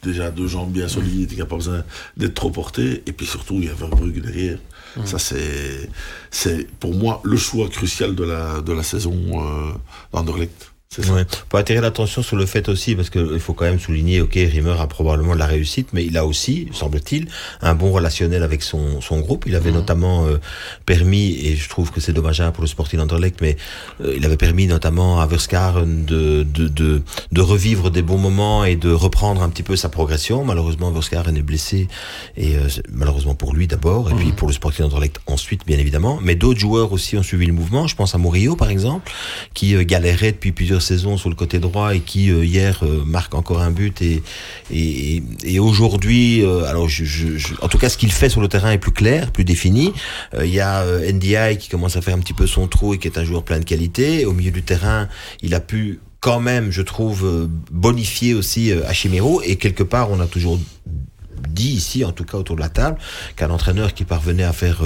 déjà 0.02 0.31
deux 0.31 0.47
jambes 0.47 0.73
bien 0.73 0.88
solides, 0.88 1.32
il 1.32 1.37
n'y 1.37 1.43
a 1.43 1.47
pas 1.47 1.56
besoin 1.56 1.85
d'être 2.17 2.35
trop 2.35 2.50
porté. 2.50 3.02
Et 3.06 3.12
puis 3.12 3.26
surtout, 3.26 3.55
il 3.55 3.67
y 3.67 3.69
a 3.69 3.75
Verbrugge 3.75 4.20
derrière. 4.20 4.58
Mmh. 4.97 5.06
Ça, 5.06 5.19
c'est, 5.19 5.88
c'est 6.31 6.67
pour 6.79 6.94
moi 6.94 7.20
le 7.25 7.37
choix 7.37 7.69
crucial 7.69 8.14
de 8.14 8.25
la, 8.25 8.61
de 8.61 8.73
la 8.73 8.82
saison 8.82 9.14
euh, 9.35 9.73
d'Anderlecht. 10.12 10.70
Ouais. 10.99 11.25
Pour 11.49 11.61
attirer 11.61 11.81
l'attention 11.81 12.21
sur 12.21 12.35
le 12.35 12.47
fait 12.47 12.69
aussi, 12.69 12.97
parce 12.97 13.11
qu'il 13.11 13.39
faut 13.39 13.55
quand 13.55 13.65
même 13.65 13.79
souligner, 13.79 14.21
ok, 14.23 14.35
Rimmer 14.35 14.75
a 14.77 14.89
probablement 14.89 15.35
de 15.35 15.39
la 15.39 15.47
réussite, 15.47 15.91
mais 15.93 16.05
il 16.05 16.19
a 16.19 16.27
aussi, 16.27 16.67
semble-t-il, 16.73 17.29
un 17.63 17.75
bon 17.75 17.93
relationnel 17.93 18.43
avec 18.43 18.61
son, 18.65 19.01
son 19.01 19.21
groupe. 19.21 19.45
Il 19.47 19.55
avait 19.55 19.71
mmh. 19.71 19.75
notamment 19.75 20.27
euh, 20.27 20.41
permis, 20.87 21.39
et 21.47 21.55
je 21.55 21.69
trouve 21.69 21.93
que 21.93 22.01
c'est 22.01 22.13
dommageable 22.13 22.51
pour 22.51 22.63
le 22.63 22.67
Sporting 22.67 22.99
Anderlecht, 22.99 23.41
mais 23.41 23.57
euh, 24.01 24.15
il 24.17 24.25
avait 24.27 24.37
permis 24.37 24.67
notamment 24.67 25.21
à 25.21 25.29
Verskar 25.29 25.87
de, 25.87 26.43
de, 26.43 26.67
de, 26.67 27.03
de, 27.31 27.41
revivre 27.41 27.93
des 27.93 28.03
bons 28.03 28.19
moments 28.19 28.65
et 28.65 28.75
de 28.75 28.91
reprendre 28.91 29.45
un 29.45 29.49
petit 29.49 29.63
peu 29.63 29.77
sa 29.77 29.91
progression. 29.91 30.45
Malheureusement, 30.45 30.91
Verskar 30.91 31.29
est 31.29 31.43
blessé, 31.43 31.87
et 32.37 32.57
euh, 32.57 32.67
malheureusement 32.91 33.37
pour 33.37 33.55
lui 33.55 33.69
d'abord, 33.69 34.11
et 34.11 34.15
mmh. 34.15 34.17
puis 34.17 34.33
pour 34.33 34.49
le 34.49 34.55
Sporting 34.55 34.87
Anderlecht 34.87 35.21
ensuite, 35.29 35.65
bien 35.69 35.79
évidemment. 35.79 36.19
Mais 36.21 36.35
d'autres 36.35 36.59
joueurs 36.59 36.91
aussi 36.91 37.17
ont 37.17 37.23
suivi 37.23 37.47
le 37.47 37.53
mouvement. 37.53 37.87
Je 37.87 37.95
pense 37.95 38.17
à 38.17 38.19
Murillo, 38.19 38.57
par 38.57 38.71
exemple, 38.71 39.13
qui 39.55 39.77
euh, 39.77 39.85
galérait 39.85 40.33
depuis 40.33 40.51
plusieurs 40.51 40.80
saison 40.81 41.17
sur 41.17 41.29
le 41.29 41.35
côté 41.35 41.59
droit 41.59 41.94
et 41.94 42.00
qui 42.00 42.31
euh, 42.31 42.44
hier 42.44 42.81
euh, 42.82 43.05
marque 43.05 43.35
encore 43.35 43.61
un 43.61 43.71
but 43.71 44.03
et 44.03 44.23
et, 44.71 45.59
aujourd'hui 45.59 46.43
euh, 46.43 46.65
alors 46.65 46.88
en 47.61 47.69
tout 47.69 47.79
cas 47.79 47.88
ce 47.88 47.99
qu'il 47.99 48.12
fait 48.12 48.29
sur 48.29 48.41
le 48.41 48.49
terrain 48.49 48.73
est 48.73 48.79
plus 48.79 48.93
clair 48.93 49.31
plus 49.31 49.44
défini. 49.44 49.93
Il 50.43 50.50
y 50.50 50.61
a 50.61 50.85
NDI 50.85 51.59
qui 51.59 51.69
commence 51.69 51.97
à 51.97 52.00
faire 52.00 52.15
un 52.15 52.21
petit 52.21 52.32
peu 52.32 52.47
son 52.47 52.67
trou 52.67 52.94
et 52.94 52.99
qui 52.99 53.09
est 53.09 53.19
un 53.19 53.25
joueur 53.25 53.43
plein 53.43 53.59
de 53.59 53.65
qualité. 53.65 54.25
Au 54.25 54.32
milieu 54.32 54.50
du 54.50 54.62
terrain 54.62 55.09
il 55.43 55.55
a 55.55 55.61
pu 55.61 56.00
quand 56.21 56.41
même 56.41 56.71
je 56.71 56.83
trouve 56.83 57.49
bonifier 57.71 58.35
aussi 58.35 58.73
Hachimero 58.73 59.43
et 59.43 59.56
quelque 59.56 59.83
part 59.83 60.11
on 60.11 60.21
a 60.21 60.26
toujours 60.26 60.59
dit 61.49 61.71
ici, 61.71 62.05
en 62.05 62.12
tout 62.12 62.25
cas 62.25 62.38
autour 62.38 62.56
de 62.56 62.61
la 62.61 62.69
table, 62.69 62.99
qu'un 63.37 63.50
entraîneur 63.50 63.94
qui 63.94 64.05
parvenait 64.05 64.44
à 64.44 64.53
faire 64.53 64.83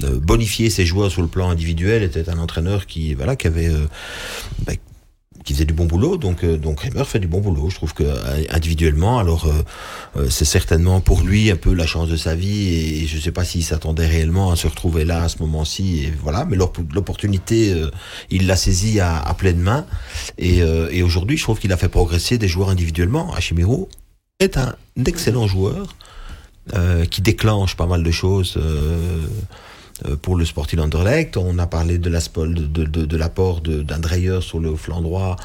bonifier 0.00 0.70
ses 0.70 0.86
joueurs 0.86 1.10
sur 1.10 1.22
le 1.22 1.28
plan 1.28 1.50
individuel 1.50 2.02
était 2.02 2.28
un 2.28 2.38
entraîneur 2.38 2.86
qui 2.86 3.14
voilà 3.14 3.36
qui 3.36 3.46
avait 3.46 3.70
bah, 4.66 4.72
qui 5.44 5.52
faisait 5.52 5.64
du 5.64 5.74
bon 5.74 5.84
boulot. 5.84 6.16
Donc, 6.16 6.42
euh, 6.42 6.56
donc 6.56 6.80
Reimer 6.80 7.04
fait 7.04 7.20
du 7.20 7.28
bon 7.28 7.40
boulot. 7.40 7.68
Je 7.70 7.76
trouve 7.76 7.94
que 7.94 8.02
euh, 8.02 8.44
individuellement, 8.50 9.18
alors 9.18 9.46
euh, 9.46 9.62
euh, 10.16 10.30
c'est 10.30 10.44
certainement 10.44 11.00
pour 11.00 11.22
lui 11.22 11.50
un 11.50 11.56
peu 11.56 11.72
la 11.74 11.86
chance 11.86 12.08
de 12.08 12.16
sa 12.16 12.34
vie. 12.34 13.02
Et 13.02 13.06
je 13.06 13.16
ne 13.16 13.20
sais 13.20 13.32
pas 13.32 13.44
s'il 13.44 13.62
s'attendait 13.62 14.06
réellement 14.06 14.50
à 14.50 14.56
se 14.56 14.66
retrouver 14.66 15.04
là 15.04 15.22
à 15.22 15.28
ce 15.28 15.38
moment-ci. 15.40 16.04
Et 16.04 16.12
voilà, 16.22 16.44
mais 16.46 16.56
l'opportunité, 16.56 17.72
euh, 17.72 17.90
il 18.30 18.46
l'a 18.46 18.56
saisi 18.56 19.00
à, 19.00 19.18
à, 19.18 19.34
pleine 19.34 19.58
main. 19.58 19.86
Et, 20.38 20.62
euh, 20.62 20.88
et 20.90 21.02
aujourd'hui, 21.02 21.36
je 21.36 21.42
trouve 21.42 21.60
qu'il 21.60 21.72
a 21.72 21.76
fait 21.76 21.88
progresser 21.88 22.38
des 22.38 22.48
joueurs 22.48 22.70
individuellement. 22.70 23.32
Hachimiro 23.34 23.88
est 24.40 24.56
un 24.56 24.74
excellent 25.06 25.46
joueur 25.46 25.94
qui 27.10 27.20
déclenche 27.20 27.76
pas 27.76 27.86
mal 27.86 28.02
de 28.02 28.10
choses. 28.10 28.54
Euh, 28.56 29.26
pour 30.22 30.36
le 30.36 30.44
Sporting 30.44 30.80
Anderlecht. 30.80 31.36
On 31.36 31.58
a 31.58 31.66
parlé 31.66 31.98
de 31.98 32.10
l'apport 32.10 32.46
de, 32.46 32.84
de, 32.84 33.04
de, 33.04 33.16
l'apport 33.16 33.60
d'un 33.60 33.98
Dreyer 33.98 34.40
sur 34.40 34.58
le 34.58 34.74
flanc 34.76 35.00
droit 35.00 35.36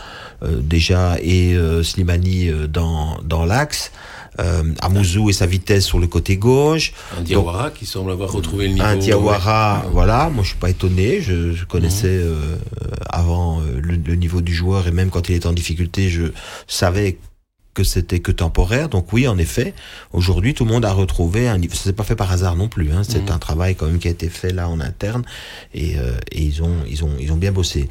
euh, 0.44 0.60
déjà 0.62 1.18
et 1.22 1.54
euh, 1.54 1.84
Slimani 1.84 2.50
euh, 2.50 2.68
dans, 2.68 3.18
dans 3.24 3.46
l'axe. 3.46 3.92
Euh, 4.40 4.63
Amouzou 4.81 5.30
et 5.30 5.34
sa 5.34 5.46
vitesse 5.46 5.86
sur 5.86 6.00
le 6.00 6.07
côté 6.07 6.38
gauche. 6.38 6.94
Un 7.18 7.24
Diawara 7.24 7.66
Donc, 7.66 7.74
qui 7.74 7.86
semble 7.86 8.12
avoir 8.12 8.31
retrouvé 8.31 8.68
le 8.68 8.75
niveau. 8.75 8.86
Un 8.86 8.96
Diawara, 8.96 9.81
ouais. 9.84 9.92
voilà. 9.92 10.30
Moi, 10.30 10.44
je 10.44 10.50
suis 10.50 10.57
pas 10.57 10.69
étonné. 10.69 11.19
Je, 11.19 11.52
je 11.52 11.66
connaissais 11.66 12.19
mmh. 12.19 12.22
euh, 12.22 12.57
avant 13.10 13.60
le, 13.60 13.95
le, 13.95 14.16
niveau 14.16 14.40
du 14.40 14.54
joueur 14.54 14.88
et 14.88 14.92
même 14.92 15.10
quand 15.10 15.28
il 15.28 15.36
était 15.36 15.48
en 15.48 15.52
difficulté, 15.54 16.10
je 16.10 16.31
savais 16.68 17.18
que 17.74 17.83
c'était 17.83 18.19
que 18.19 18.31
temporaire. 18.31 18.89
Donc 18.89 19.13
oui, 19.13 19.27
en 19.27 19.38
effet, 19.38 19.74
aujourd'hui, 20.13 20.54
tout 20.54 20.66
le 20.66 20.71
monde 20.71 20.86
a 20.86 20.92
retrouvé 20.92 21.48
un 21.48 21.57
niveau. 21.57 21.75
C'est 21.75 21.94
pas 21.94 22.04
fait 22.04 22.16
par 22.16 22.31
hasard 22.31 22.56
non 22.56 22.68
plus. 22.68 22.92
Hein. 22.92 23.04
C'est 23.04 23.30
mmh. 23.30 23.33
un 23.33 23.38
travail 23.40 23.76
quand 23.76 23.85
même 23.85 23.99
qui 23.99 24.07
a 24.07 24.11
été 24.11 24.30
fait 24.30 24.52
là 24.52 24.69
en 24.69 24.80
interne 24.80 25.23
et, 25.73 25.97
euh, 25.97 26.18
et 26.31 26.42
ils 26.42 26.64
ont 26.64 26.76
ils 26.88 27.04
ont 27.04 27.16
ils 27.19 27.31
ont 27.31 27.38
bien 27.38 27.52
bossé. 27.52 27.90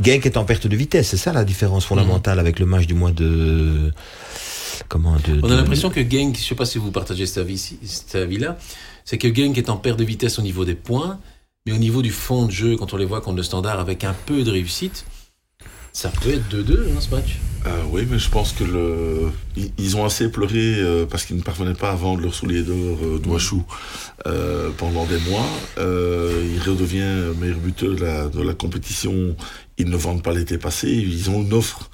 Genk 0.00 0.24
est 0.24 0.36
en 0.38 0.44
perte 0.44 0.66
de 0.66 0.76
vitesse, 0.76 1.08
c'est 1.08 1.18
ça 1.18 1.32
la 1.34 1.44
différence 1.44 1.84
fondamentale 1.84 2.36
mmh. 2.36 2.40
avec 2.40 2.58
le 2.58 2.66
match 2.66 2.86
du 2.86 2.94
mois 2.94 3.12
de 3.12 3.92
comment 4.88 5.16
de, 5.16 5.40
On 5.42 5.50
a 5.50 5.56
l'impression 5.56 5.90
que 5.90 6.00
Genk, 6.00 6.36
je 6.36 6.42
sais 6.42 6.54
pas 6.54 6.64
si 6.64 6.78
vous 6.78 6.90
partagez 6.90 7.26
cet 7.26 7.38
avis, 7.38 7.58
cet 7.58 8.14
avis 8.14 8.38
là, 8.38 8.56
c'est 9.04 9.18
que 9.18 9.32
Genk 9.32 9.56
est 9.58 9.68
en 9.68 9.76
perte 9.76 9.98
de 9.98 10.04
vitesse 10.04 10.38
au 10.38 10.42
niveau 10.42 10.64
des 10.64 10.74
points, 10.74 11.18
mais 11.66 11.72
au 11.72 11.78
niveau 11.78 12.02
du 12.02 12.10
fond 12.10 12.46
de 12.46 12.50
jeu, 12.50 12.76
quand 12.76 12.94
on 12.94 12.96
les 12.96 13.04
voit 13.04 13.20
contre 13.20 13.36
le 13.36 13.42
standard 13.42 13.80
avec 13.80 14.04
un 14.04 14.14
peu 14.26 14.42
de 14.42 14.50
réussite, 14.50 15.04
ça 15.92 16.10
peut 16.10 16.30
être 16.30 16.48
2-2 16.54 16.72
hein, 16.72 17.00
ce 17.00 17.14
match. 17.14 17.38
Euh, 17.66 17.82
oui, 17.90 18.06
mais 18.10 18.18
je 18.18 18.28
pense 18.28 18.52
que 18.52 18.64
le... 18.64 19.30
ils, 19.78 19.96
ont 19.96 20.04
assez 20.04 20.30
pleuré 20.30 20.76
euh, 20.78 21.06
parce 21.06 21.24
qu'ils 21.24 21.36
ne 21.36 21.42
parvenaient 21.42 21.74
pas 21.74 21.90
à 21.90 21.94
vendre 21.94 22.22
leur 22.22 22.34
soulier 22.34 22.62
d'or 22.62 22.98
euh, 23.02 23.20
euh, 24.26 24.70
pendant 24.76 25.04
des 25.04 25.18
mois. 25.30 25.46
Il 25.76 26.60
redevient 26.66 27.34
meilleur 27.38 27.58
buteur 27.58 28.30
de 28.30 28.42
la 28.42 28.54
compétition. 28.54 29.36
Ils 29.78 29.88
ne 29.88 29.96
vendent 29.96 30.22
pas 30.22 30.32
l'été 30.32 30.58
passé. 30.58 30.88
Ils 30.88 31.30
ont 31.30 31.42
une 31.42 31.52
offre. 31.52 31.90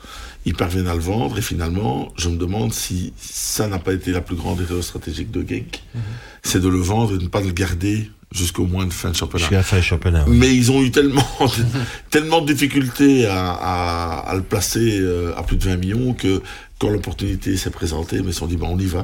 Ils 0.48 0.54
parviennent 0.54 0.88
à 0.88 0.94
le 0.94 1.00
vendre. 1.00 1.36
Et 1.38 1.42
finalement, 1.42 2.12
je 2.16 2.28
me 2.30 2.38
demande 2.44 2.72
si 2.72 3.12
ça 3.18 3.68
n'a 3.68 3.78
pas 3.78 3.92
été 3.92 4.12
la 4.12 4.22
plus 4.28 4.36
grande 4.42 4.60
erreur 4.62 4.82
stratégique 4.82 5.30
de 5.30 5.40
Genk. 5.48 5.72
Mm 5.94 5.98
-hmm. 5.98 6.02
C'est 6.48 6.62
de 6.66 6.70
le 6.76 6.82
vendre 6.92 7.10
et 7.14 7.18
de 7.18 7.26
ne 7.28 7.32
pas 7.36 7.42
le 7.48 7.52
garder 7.62 7.96
jusqu'au 8.40 8.66
moins 8.66 8.86
de 8.86 8.92
fin 8.92 9.10
de 9.10 9.16
championnat. 9.20 9.44
Jusqu'à 9.44 9.56
la 9.56 9.62
fin 9.72 9.76
de 9.76 9.88
championnat. 9.92 10.24
Oui. 10.28 10.36
Mais 10.40 10.50
ils 10.60 10.68
ont 10.74 10.80
eu 10.86 10.90
tellement, 10.90 11.30
de, 11.58 11.62
tellement 12.14 12.40
de 12.42 12.52
difficultés 12.52 13.26
à, 13.26 13.50
à, 13.74 13.74
à, 14.30 14.34
le 14.40 14.42
placer 14.52 14.88
euh, 15.00 15.38
à 15.38 15.42
plus 15.42 15.56
de 15.60 15.64
20 15.64 15.76
millions 15.84 16.14
que 16.22 16.32
quand 16.78 16.90
l'opportunité 16.94 17.50
s'est 17.62 17.70
présentée, 17.80 18.18
mais 18.22 18.30
ils 18.30 18.34
se 18.34 18.40
sont 18.40 18.46
dit, 18.54 18.56
bon, 18.62 18.68
on 18.76 18.78
y 18.78 18.90
va. 18.96 19.02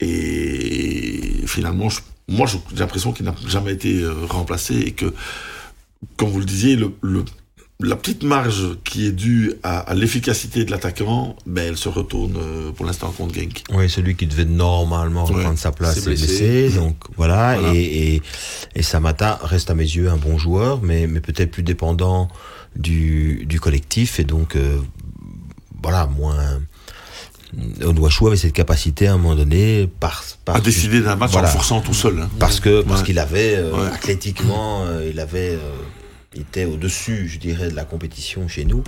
Et 0.00 1.44
finalement, 1.46 1.88
je, 1.94 2.00
moi, 2.28 2.46
j'ai 2.46 2.58
l'impression 2.78 3.12
qu'il 3.12 3.26
n'a 3.26 3.34
jamais 3.46 3.72
été 3.72 3.92
euh, 4.02 4.12
remplacé 4.28 4.74
et 4.88 4.92
que, 4.92 5.08
comme 6.16 6.30
vous 6.30 6.40
le 6.40 6.50
disiez, 6.54 6.74
le, 6.76 6.88
le 7.02 7.24
la 7.82 7.96
petite 7.96 8.22
marge 8.22 8.76
qui 8.84 9.06
est 9.06 9.12
due 9.12 9.52
à, 9.62 9.78
à 9.80 9.94
l'efficacité 9.94 10.64
de 10.64 10.70
l'attaquant, 10.70 11.36
ben, 11.46 11.68
elle 11.68 11.76
se 11.76 11.88
retourne 11.88 12.36
euh, 12.36 12.70
pour 12.72 12.86
l'instant 12.86 13.10
contre 13.10 13.34
Genk. 13.34 13.62
Oui, 13.72 13.90
celui 13.90 14.14
qui 14.16 14.26
devait 14.26 14.44
normalement 14.44 15.24
reprendre 15.24 15.58
sa 15.58 15.72
place 15.72 15.98
est 15.98 16.04
blessé. 16.04 16.70
donc 16.70 16.96
voilà. 17.16 17.56
voilà. 17.58 17.74
Et, 17.74 18.14
et, 18.14 18.22
et, 18.76 18.82
Samata 18.82 19.40
reste 19.42 19.70
à 19.70 19.74
mes 19.74 19.84
yeux 19.84 20.08
un 20.08 20.16
bon 20.16 20.38
joueur, 20.38 20.80
mais, 20.82 21.06
mais 21.06 21.20
peut-être 21.20 21.50
plus 21.50 21.62
dépendant 21.62 22.28
du, 22.76 23.44
du 23.46 23.60
collectif 23.60 24.18
et 24.20 24.24
donc 24.24 24.56
euh, 24.56 24.78
voilà, 25.82 26.06
moins 26.06 26.60
Onwachou 27.84 28.28
avait 28.28 28.36
cette 28.38 28.54
capacité 28.54 29.08
à 29.08 29.12
un 29.14 29.18
moment 29.18 29.34
donné 29.34 29.86
par, 30.00 30.24
par 30.46 30.56
À 30.56 30.60
décider 30.60 31.00
d'un 31.02 31.16
match 31.16 31.32
Voilà. 31.32 31.48
en 31.48 31.52
forçant 31.52 31.80
tout 31.82 31.92
seul. 31.92 32.18
hein. 32.22 32.30
parce 32.38 32.60
que 32.60 32.80
parce 32.82 33.02
qu'il 33.02 33.18
avait 33.18 33.56
euh, 33.56 33.72
Ouais. 33.72 33.88
athlétiquement 33.92 34.86
il 35.06 35.20
avait 35.20 35.58
était 36.34 36.64
au-dessus 36.64 37.28
je 37.28 37.38
dirais 37.38 37.70
de 37.70 37.76
la 37.76 37.84
compétition 37.84 38.48
chez 38.48 38.64
nous 38.64 38.82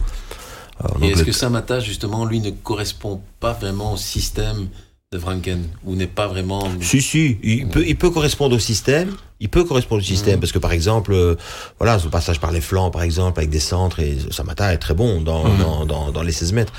Alors, 0.80 0.98
Et 1.02 1.08
est-ce 1.10 1.20
le- 1.20 1.24
que 1.26 1.32
Samata, 1.32 1.80
justement, 1.80 2.24
lui, 2.24 2.40
ne 2.40 2.50
correspond 2.50 3.20
pas 3.40 3.52
vraiment 3.52 3.92
au 3.92 3.96
système 3.96 4.68
de 5.12 5.18
Franken 5.20 5.68
Ou 5.84 5.94
n'est 5.94 6.08
pas 6.08 6.26
vraiment. 6.26 6.68
Si, 6.80 7.00
si, 7.00 7.38
il 7.44 7.68
peut, 7.68 7.84
il 7.86 7.96
peut 7.96 8.10
correspondre 8.10 8.56
au 8.56 8.58
système. 8.58 9.14
Il 9.38 9.48
peut 9.48 9.62
correspondre 9.64 10.02
au 10.02 10.04
système 10.04 10.34
Mhm. 10.34 10.40
parce 10.40 10.50
que 10.52 10.58
par 10.58 10.72
exemple, 10.72 11.12
euh, 11.12 11.36
voilà, 11.78 11.98
ce 12.00 12.08
passage 12.08 12.40
par 12.40 12.50
les 12.50 12.60
flancs, 12.60 12.90
par 12.90 13.02
exemple, 13.02 13.38
avec 13.38 13.50
des 13.50 13.60
centres 13.60 14.00
et 14.00 14.16
Samata 14.30 14.72
est 14.72 14.78
très 14.78 14.94
bon 14.94 15.20
dans, 15.20 15.44
dans, 15.56 15.86
dans, 15.86 16.10
dans 16.10 16.22
les 16.22 16.32
16 16.32 16.52
mètres. 16.52 16.72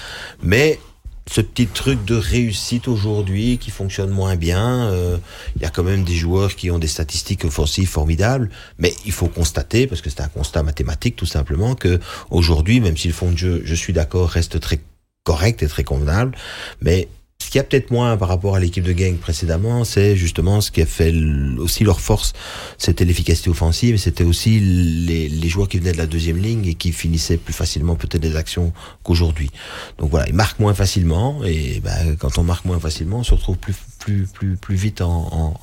Mais 0.43 0.79
ce 1.27 1.41
petit 1.41 1.67
truc 1.67 2.05
de 2.05 2.15
réussite 2.15 2.87
aujourd'hui 2.87 3.57
qui 3.57 3.71
fonctionne 3.71 4.09
moins 4.09 4.35
bien, 4.35 4.89
euh, 4.91 5.17
il 5.55 5.61
y 5.61 5.65
a 5.65 5.69
quand 5.69 5.83
même 5.83 6.03
des 6.03 6.13
joueurs 6.13 6.55
qui 6.55 6.69
ont 6.69 6.79
des 6.79 6.87
statistiques 6.87 7.45
offensives 7.45 7.89
formidables, 7.89 8.49
mais 8.77 8.93
il 9.05 9.11
faut 9.11 9.27
constater, 9.27 9.87
parce 9.87 10.01
que 10.01 10.09
c'est 10.09 10.21
un 10.21 10.27
constat 10.27 10.63
mathématique 10.63 11.15
tout 11.15 11.25
simplement, 11.25 11.75
que 11.75 11.99
aujourd'hui, 12.29 12.79
même 12.79 12.95
si 12.95 13.07
le 13.07 13.13
fond 13.13 13.31
de 13.31 13.37
jeu, 13.37 13.61
je 13.65 13.75
suis 13.75 13.93
d'accord, 13.93 14.29
reste 14.29 14.59
très 14.59 14.79
correct 15.23 15.63
et 15.63 15.67
très 15.67 15.83
convenable, 15.83 16.37
mais 16.81 17.07
ce 17.45 17.51
qu'il 17.51 17.59
y 17.59 17.61
a 17.61 17.63
peut-être 17.63 17.91
moins 17.91 18.17
par 18.17 18.27
rapport 18.27 18.55
à 18.55 18.59
l'équipe 18.59 18.83
de 18.83 18.91
gang 18.91 19.15
précédemment, 19.17 19.83
c'est 19.83 20.15
justement 20.15 20.61
ce 20.61 20.71
qui 20.71 20.81
a 20.81 20.87
fait 20.87 21.13
aussi 21.59 21.83
leur 21.83 22.01
force, 22.01 22.33
c'était 22.79 23.05
l'efficacité 23.05 23.51
offensive, 23.51 23.97
c'était 23.97 24.23
aussi 24.23 24.59
les, 24.59 25.47
joueurs 25.47 25.67
qui 25.67 25.77
venaient 25.77 25.91
de 25.91 25.97
la 25.99 26.07
deuxième 26.07 26.39
ligne 26.39 26.65
et 26.65 26.73
qui 26.73 26.91
finissaient 26.91 27.37
plus 27.37 27.53
facilement 27.53 27.95
peut-être 27.95 28.23
des 28.23 28.35
actions 28.35 28.73
qu'aujourd'hui. 29.03 29.51
Donc 29.99 30.09
voilà, 30.09 30.27
ils 30.27 30.33
marquent 30.33 30.57
moins 30.57 30.73
facilement, 30.73 31.43
et 31.43 31.81
ben, 31.81 32.15
quand 32.17 32.39
on 32.39 32.43
marque 32.43 32.65
moins 32.65 32.79
facilement, 32.79 33.19
on 33.19 33.23
se 33.23 33.35
retrouve 33.35 33.57
plus, 33.57 33.75
plus, 33.99 34.25
plus, 34.33 34.57
plus 34.57 34.75
vite 34.75 35.01
en, 35.01 35.53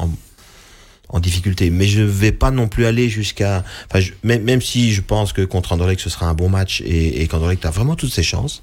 difficulté. 1.21 1.71
Mais 1.71 1.87
je 1.87 2.01
vais 2.01 2.33
pas 2.33 2.53
non 2.53 2.69
plus 2.69 2.87
aller 2.87 3.09
jusqu'à, 3.09 3.65
enfin, 3.91 4.07
même 4.23 4.63
si 4.63 4.93
je 4.93 5.01
pense 5.01 5.33
que 5.33 5.43
contre 5.43 5.73
Anderlecht 5.73 6.01
ce 6.01 6.09
sera 6.09 6.27
un 6.27 6.35
bon 6.35 6.49
match 6.49 6.81
et, 6.83 7.23
et 7.23 7.27
qu'Anderlecht 7.27 7.67
a 7.67 7.71
vraiment 7.71 7.97
toutes 7.97 8.13
ses 8.13 8.23
chances, 8.23 8.63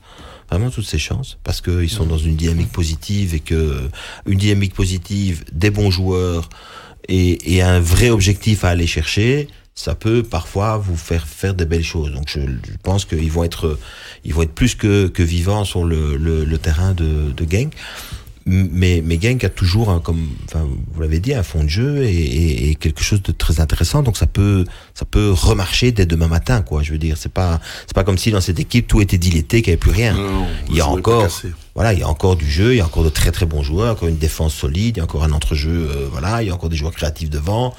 vraiment 0.50 0.70
toutes 0.70 0.86
ses 0.86 0.98
chances, 0.98 1.38
parce 1.44 1.62
qu'ils 1.62 1.90
sont 1.90 2.06
dans 2.06 2.18
une 2.18 2.36
dynamique 2.36 2.72
positive 2.72 3.36
et 3.36 3.40
que 3.40 3.90
une 4.26 4.38
dynamique 4.38 4.74
positive, 4.74 5.44
des 5.52 5.70
bons 5.70 5.92
joueurs 5.92 6.50
et, 7.08 7.56
et 7.56 7.62
un 7.62 7.80
vrai 7.80 8.10
objectif 8.10 8.64
à 8.64 8.70
aller 8.70 8.88
chercher, 8.88 9.48
ça 9.76 9.96
peut 9.96 10.24
parfois 10.24 10.78
vous 10.78 10.98
faire 10.98 11.26
faire 11.28 11.54
des 11.54 11.66
belles 11.66 11.86
choses. 11.86 12.12
Donc 12.12 12.26
je, 12.28 12.42
je 12.42 12.78
pense 12.84 13.06
qu'ils 13.06 13.32
vont 13.32 13.46
être, 13.46 13.80
ils 14.26 14.34
vont 14.34 14.42
être 14.42 14.54
plus 14.54 14.76
que, 14.76 15.08
que 15.08 15.24
vivants 15.24 15.64
sur 15.64 15.86
le, 15.86 16.18
le, 16.18 16.44
le 16.44 16.58
terrain 16.58 16.94
de, 16.94 17.32
de 17.32 17.46
Genk. 17.50 17.74
Mais, 18.52 19.04
mais 19.06 19.20
Genk 19.22 19.44
a 19.44 19.50
toujours, 19.50 19.92
un, 19.92 20.00
comme 20.00 20.28
enfin, 20.46 20.68
vous 20.94 21.02
l'avez 21.02 21.20
dit, 21.20 21.36
un 21.36 21.44
fond 21.44 21.64
de 21.64 21.70
jeu 21.70 22.04
et, 22.04 22.10
et, 22.10 22.70
et 22.72 22.76
quelque 22.76 23.04
chose 23.04 23.22
de 23.22 23.32
très 23.32 23.60
intéressant. 23.60 24.02
Donc 24.02 24.18
ça 24.18 24.26
peut, 24.26 24.66
ça 24.96 25.06
peut 25.06 25.32
remarcher 25.32 25.92
dès 25.92 26.08
demain 26.08 26.28
matin, 26.28 26.64
quoi. 26.64 26.82
Je 26.82 26.92
veux 26.92 26.98
dire, 26.98 27.16
c'est 27.16 27.32
pas, 27.32 27.62
c'est 27.86 27.94
pas 27.94 28.04
comme 28.04 28.18
si 28.18 28.32
dans 28.32 28.42
cette 28.42 28.60
équipe 28.60 28.88
tout 28.88 29.02
était 29.02 29.20
diletté, 29.20 29.62
qu'il 29.62 29.72
n'y 29.72 29.74
avait 29.74 29.80
plus 29.80 29.92
rien. 29.92 30.14
Non, 30.14 30.48
Il 30.70 30.78
y 30.78 30.82
a 30.82 30.88
encore-. 30.88 31.30
Voilà, 31.76 31.94
il 31.94 32.00
y 32.00 32.04
a 32.04 32.08
encore 32.10 32.36
du 32.36 32.50
jeu, 32.50 32.74
il 32.74 32.78
y 32.78 32.82
a 32.82 32.86
encore 32.86 33.04
de 33.04 33.10
très 33.10 33.32
très 33.32 33.46
bons 33.46 33.64
joueurs, 33.64 33.94
encore 33.94 34.10
une 34.10 34.18
défense 34.18 34.54
solide, 34.54 34.98
il 34.98 35.00
y 35.00 35.02
a 35.02 35.04
encore 35.06 35.24
un 35.24 35.32
entrejeu, 35.32 35.90
euh, 35.90 36.08
voilà, 36.12 36.42
il 36.42 36.48
y 36.48 36.52
a 36.52 36.54
encore 36.54 36.68
des 36.70 36.76
joueurs 36.76 36.92
créatifs 36.94 37.30
devant. 37.30 37.74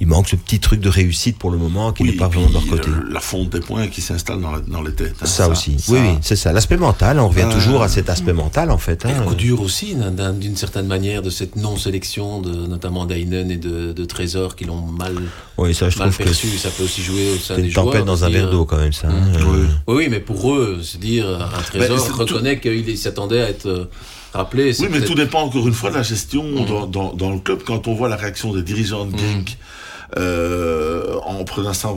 Il 0.00 0.06
manque 0.06 0.28
ce 0.28 0.36
petit 0.36 0.58
truc 0.58 0.80
de 0.80 0.88
réussite 0.88 1.36
pour 1.38 1.50
le 1.50 1.58
moment 1.58 1.92
qui 1.92 2.02
Oui, 2.02 2.10
n'est 2.10 2.16
pas 2.16 2.28
vraiment 2.28 2.48
de 2.48 2.54
leur 2.54 2.66
côté. 2.66 2.88
euh, 2.88 3.12
La 3.12 3.20
fonte 3.20 3.50
des 3.50 3.60
points 3.60 3.88
qui 3.88 4.00
s'installe 4.00 4.40
dans, 4.40 4.52
dans 4.66 4.82
les 4.82 4.94
têtes. 4.94 5.16
hein, 5.20 5.26
ça, 5.26 5.48
aussi. 5.48 5.76
Oui, 5.88 5.98
oui, 6.00 6.14
c'est 6.22 6.34
ça. 6.36 6.52
L'aspect 6.52 6.76
mental, 6.78 7.20
on 7.20 7.28
revient 7.28 7.42
Euh, 7.42 7.52
toujours 7.52 7.82
à 7.82 7.88
cet 7.88 8.08
aspect 8.10 8.32
mental 8.32 8.70
en 8.70 8.78
fait. 8.78 9.04
Et 9.04 9.08
hein. 9.08 9.22
coup 9.26 9.34
dur 9.34 9.60
aussi, 9.60 9.94
d'un- 9.94 10.10
d'un- 10.10 10.32
d'une 10.32 10.56
certaine 10.56 10.86
manière, 10.86 11.20
de 11.22 11.30
cette 11.30 11.56
non-sélection, 11.56 12.40
de, 12.40 12.50
notamment 12.66 13.04
d'Ainen 13.06 13.50
et 13.50 13.56
de, 13.58 13.92
de 13.92 14.04
Trésor, 14.04 14.56
qui 14.56 14.64
l'ont 14.64 14.80
mal, 14.86 15.14
Oui, 15.58 15.74
ça, 15.74 15.90
je 15.90 15.98
mal 15.98 16.08
trouve 16.08 16.18
que 16.18 16.24
perçu. 16.24 16.48
Ça 16.58 16.70
peut 16.70 16.84
aussi 16.84 17.02
jouer 17.02 17.32
au 17.34 17.38
sein 17.38 17.56
des 17.56 17.64
une 17.64 17.72
tempête 17.72 17.92
joueurs. 17.92 18.04
dans 18.04 18.24
un 18.24 18.30
verre 18.30 18.50
d'eau 18.50 18.64
quand 18.64 18.78
même, 18.78 18.92
ça. 18.92 19.08
hein. 19.08 19.12
Mm. 19.12 19.34
Euh, 19.36 19.38
Oui. 19.44 19.66
Oui, 19.88 19.94
oui, 19.96 20.08
mais 20.10 20.20
pour 20.20 20.52
eux, 20.54 20.78
se 20.82 20.96
dire, 20.96 21.26
un 21.28 21.62
Trésor 21.62 22.00
c'est 22.00 22.08
tout- 22.12 22.16
reconnaît 22.18 22.58
qu'il 22.60 22.96
s'attendait 22.98 23.31
à 23.40 23.48
être 23.48 23.66
euh, 23.66 23.90
rappelé. 24.34 24.74
Oui, 24.80 24.88
mais 24.90 25.00
tout 25.02 25.14
dépend 25.14 25.42
encore 25.42 25.66
une 25.66 25.74
fois 25.74 25.90
de 25.90 25.96
la 25.96 26.02
gestion 26.02 26.44
Mhm. 26.44 26.66
dans, 26.66 26.86
dans, 26.86 27.12
dans 27.14 27.30
le 27.30 27.38
club. 27.38 27.62
Quand 27.64 27.86
on 27.88 27.94
voit 27.94 28.08
la 28.08 28.16
réaction 28.16 28.52
des 28.52 28.62
dirigeants 28.62 29.06
de 29.06 29.16
Genk 29.16 29.56
euh, 30.18 31.16
en 31.24 31.44
prenant 31.44 31.72
ça 31.72 31.90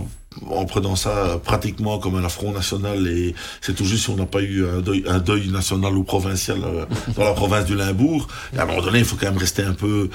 en 0.49 0.65
prenant 0.65 0.97
ça 0.97 1.39
pratiquement 1.41 1.97
comme 1.97 2.15
un 2.15 2.25
affront 2.25 2.51
national 2.51 3.07
et 3.07 3.33
c'est 3.61 3.73
tout 3.73 3.85
juste 3.85 4.03
si 4.03 4.09
on 4.09 4.17
n'a 4.17 4.25
pas 4.25 4.41
eu 4.41 4.65
un 4.67 4.81
deuil, 4.81 5.01
un 5.07 5.19
deuil 5.19 5.47
national 5.47 5.95
ou 5.95 6.03
provincial 6.03 6.57
euh, 6.61 6.85
dans 7.15 7.23
la 7.23 7.31
province 7.31 7.63
du 7.65 7.75
Limbourg. 7.75 8.27
Et 8.53 8.59
à 8.59 8.63
un 8.63 8.65
moment 8.65 8.81
donné, 8.81 8.99
il 8.99 9.05
faut 9.05 9.15
quand 9.15 9.27
même 9.27 9.37
rester 9.37 9.63
un 9.63 9.71
peu, 9.73 10.09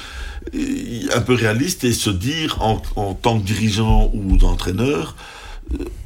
un 0.54 1.20
peu 1.22 1.34
réaliste 1.34 1.84
et 1.84 1.92
se 1.94 2.10
dire 2.10 2.58
en, 2.60 2.82
en 2.96 3.14
tant 3.14 3.38
que 3.40 3.46
dirigeant 3.46 4.10
ou 4.12 4.36
d'entraîneur, 4.36 5.16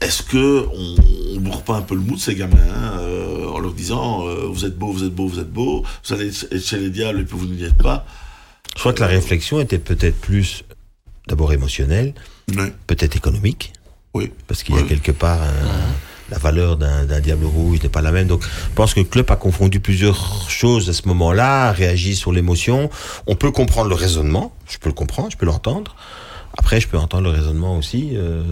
est-ce 0.00 0.22
que 0.22 0.66
on, 0.72 0.94
on 1.36 1.40
bourre 1.40 1.62
pas 1.62 1.76
un 1.76 1.82
peu 1.82 1.94
le 1.94 2.00
mou 2.00 2.16
de 2.16 2.20
ces 2.20 2.34
gamins 2.34 2.56
hein, 2.58 2.98
euh, 3.00 3.48
en 3.48 3.58
leur 3.58 3.72
disant 3.72 4.26
euh, 4.26 4.46
vous 4.50 4.64
êtes 4.64 4.76
beau, 4.76 4.92
vous 4.92 5.04
êtes 5.04 5.14
beau, 5.14 5.26
vous 5.28 5.38
êtes 5.40 5.50
beau, 5.52 5.84
vous 6.04 6.14
allez 6.14 6.28
être 6.28 6.58
chez 6.62 6.78
les 6.78 6.90
diables 6.90 7.20
et 7.20 7.24
puis 7.24 7.36
vous 7.38 7.46
n'y 7.46 7.64
êtes 7.64 7.80
pas. 7.82 8.04
Je 8.74 8.80
crois 8.80 8.92
que 8.92 9.00
la 9.00 9.06
réflexion 9.06 9.60
était 9.60 9.78
peut-être 9.78 10.20
plus 10.20 10.64
d'abord 11.28 11.52
émotionnelle, 11.52 12.12
peut-être 12.86 13.16
économique. 13.16 13.72
Oui. 14.14 14.30
Parce 14.46 14.62
qu'il 14.62 14.74
y 14.74 14.78
a 14.78 14.82
quelque 14.82 15.12
part 15.12 15.40
un- 15.42 15.94
la 16.30 16.38
valeur 16.38 16.76
d'un 16.76 17.20
diable 17.20 17.44
rouge 17.44 17.82
n'est 17.82 17.88
pas 17.88 18.00
la 18.02 18.10
même. 18.10 18.26
Donc, 18.26 18.42
je 18.42 18.74
pense 18.74 18.94
que 18.94 19.00
le 19.00 19.06
club 19.06 19.30
a 19.30 19.36
confondu 19.36 19.78
plusieurs 19.80 20.48
choses 20.48 20.88
à 20.88 20.92
ce 20.92 21.06
moment-là, 21.08 21.70
réagi 21.72 22.16
sur 22.16 22.32
l'émotion. 22.32 22.90
On 23.26 23.36
peut 23.36 23.50
comprendre 23.50 23.88
le 23.90 23.94
raisonnement, 23.94 24.52
je 24.68 24.78
peux 24.78 24.88
le 24.88 24.94
comprendre, 24.94 25.30
je 25.30 25.36
peux 25.36 25.46
l'entendre. 25.46 25.94
Après, 26.56 26.80
je 26.80 26.88
peux 26.88 26.96
entendre 26.98 27.24
le 27.24 27.30
raisonnement 27.30 27.76
aussi 27.76 28.12
euh, 28.14 28.42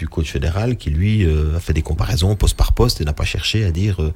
du 0.00 0.08
coach 0.08 0.32
fédéral 0.32 0.76
qui, 0.76 0.88
lui, 0.88 1.24
euh, 1.24 1.56
a 1.56 1.60
fait 1.60 1.74
des 1.74 1.82
comparaisons 1.82 2.34
poste 2.34 2.56
par 2.56 2.72
poste 2.72 3.02
et 3.02 3.04
n'a 3.04 3.12
pas 3.12 3.26
cherché 3.26 3.66
à 3.66 3.70
dire 3.70 4.00
euh, 4.00 4.14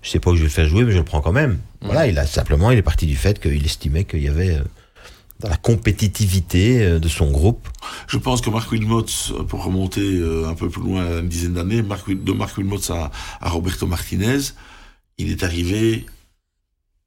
je 0.00 0.08
sais 0.08 0.18
pas 0.18 0.30
où 0.30 0.34
je 0.34 0.40
vais 0.40 0.46
le 0.46 0.50
faire 0.50 0.66
jouer, 0.66 0.82
mais 0.82 0.92
je 0.92 0.96
le 0.96 1.04
prends 1.04 1.20
quand 1.20 1.32
même. 1.32 1.58
Voilà, 1.82 2.06
il 2.06 2.18
a 2.18 2.26
simplement, 2.26 2.70
il 2.70 2.78
est 2.78 2.82
parti 2.82 3.04
du 3.06 3.16
fait 3.16 3.38
qu'il 3.38 3.62
estimait 3.62 4.04
qu'il 4.04 4.22
y 4.22 4.28
avait 4.28 4.56
euh, 4.56 4.62
dans 5.40 5.50
la 5.50 5.58
compétitivité 5.58 6.98
de 6.98 7.08
son 7.08 7.30
groupe. 7.30 7.68
Je 8.08 8.16
pense 8.16 8.40
que 8.40 8.48
Marc 8.48 8.72
Wilmots, 8.72 9.44
pour 9.48 9.64
remonter 9.64 10.22
un 10.46 10.54
peu 10.54 10.68
plus 10.68 10.82
loin, 10.82 11.20
une 11.20 11.28
dizaine 11.28 11.54
d'années, 11.54 11.82
de 11.82 12.32
Marc 12.32 12.58
Wilmots 12.58 12.90
à, 12.90 13.10
à 13.40 13.48
Roberto 13.48 13.86
Martinez, 13.86 14.52
il 15.16 15.30
est 15.30 15.42
arrivé 15.42 16.04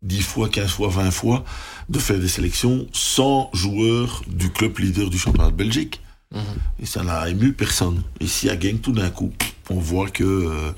10 0.01 0.21
fois, 0.21 0.49
15 0.49 0.71
fois, 0.71 0.87
20 0.87 1.11
fois 1.11 1.43
de 1.89 1.99
faire 1.99 2.19
des 2.19 2.27
sélections 2.27 2.87
sans 2.91 3.51
joueurs 3.53 4.23
du 4.27 4.49
club 4.51 4.79
leader 4.79 5.11
du 5.11 5.19
championnat 5.19 5.51
de 5.51 5.55
Belgique. 5.55 6.01
Mhm. 6.33 6.41
Et 6.81 6.85
ça 6.85 7.03
n'a 7.03 7.29
ému 7.29 7.53
personne. 7.53 8.01
Ici 8.19 8.49
à 8.49 8.59
Genk, 8.59 8.81
tout 8.81 8.91
d'un 8.91 9.09
coup, 9.09 9.31
on 9.69 9.75
voit 9.79 10.09
que 10.09 10.23
euh, 10.23 10.71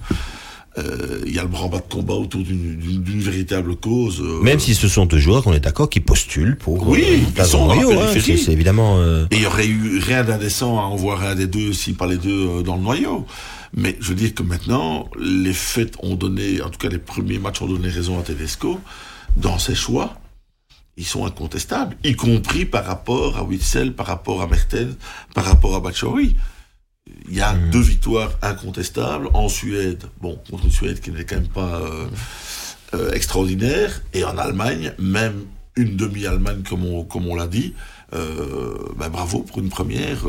euh, 0.77 1.21
il 1.25 1.33
y 1.33 1.39
a 1.39 1.43
le 1.43 1.47
branle-bas 1.47 1.77
de 1.77 1.93
combat 1.93 2.15
autour 2.15 2.41
d'une- 2.43 2.75
véritable 3.21 3.77
cause. 3.77 4.19
euh, 4.21 4.41
Même 4.41 4.59
si 4.59 4.75
ce 4.75 4.87
sont 4.89 5.05
deux 5.05 5.19
joueurs, 5.19 5.47
on 5.47 5.53
est 5.53 5.61
d'accord, 5.61 5.89
qui 5.89 6.01
postulent 6.01 6.57
pour 6.57 6.85
Oui, 6.87 7.03
euh, 7.07 7.17
ils 7.37 7.43
sont 7.45 7.69
hein, 7.69 8.09
c'est 8.13 8.51
évidemment. 8.51 8.97
euh, 8.99 9.25
Et 9.31 9.37
il 9.37 9.41
y 9.43 9.45
aurait 9.45 9.67
eu 9.67 9.99
rien 9.99 10.23
d'indécent 10.25 10.77
à 10.77 10.81
en 10.83 10.95
voir 10.97 11.23
un 11.23 11.35
des 11.35 11.47
deux, 11.47 11.71
si 11.71 11.93
pas 11.93 12.05
les 12.07 12.17
deux, 12.17 12.47
euh, 12.59 12.61
dans 12.61 12.75
le 12.75 12.81
noyau. 12.81 13.25
Mais 13.73 13.95
je 14.01 14.09
veux 14.09 14.15
dire 14.15 14.33
que 14.33 14.43
maintenant, 14.43 15.09
les 15.19 15.53
faits 15.53 15.95
ont 16.03 16.15
donné, 16.15 16.61
en 16.61 16.69
tout 16.69 16.77
cas 16.79 16.89
les 16.89 16.97
premiers 16.99 17.39
matchs 17.39 17.61
ont 17.61 17.67
donné 17.67 17.87
raison 17.89 18.19
à 18.19 18.23
Tedesco, 18.23 18.79
dans 19.37 19.57
ses 19.59 19.75
choix, 19.75 20.13
ils 20.97 21.05
sont 21.05 21.25
incontestables, 21.25 21.97
y 22.03 22.15
compris 22.15 22.65
par 22.65 22.85
rapport 22.85 23.37
à 23.37 23.43
Witzel, 23.43 23.93
par 23.93 24.05
rapport 24.07 24.41
à 24.41 24.47
Mertens, 24.47 24.95
par 25.33 25.45
rapport 25.45 25.75
à 25.75 25.79
Batshuayi. 25.81 26.35
Il 27.29 27.35
y 27.35 27.41
a 27.41 27.53
Mhm. 27.53 27.69
deux 27.69 27.81
victoires 27.81 28.31
incontestables 28.41 29.29
en 29.33 29.47
Suède, 29.49 30.03
bon, 30.21 30.39
contre 30.49 30.65
une 30.65 30.71
Suède 30.71 30.99
qui 31.01 31.11
n'est 31.11 31.25
quand 31.25 31.35
même 31.35 31.47
pas 31.49 31.79
euh, 31.81 32.07
euh, 32.93 33.11
extraordinaire, 33.11 34.01
et 34.13 34.23
en 34.23 34.37
Allemagne, 34.37 34.93
même 34.97 35.45
une 35.75 35.97
demi-Allemagne 35.97 36.63
comme 36.67 36.85
on, 36.85 37.03
comme 37.03 37.27
on 37.27 37.35
l'a 37.35 37.47
dit, 37.47 37.73
euh, 38.13 38.77
ben 38.97 39.09
bravo 39.09 39.39
pour 39.39 39.59
une 39.59 39.69
première. 39.69 40.25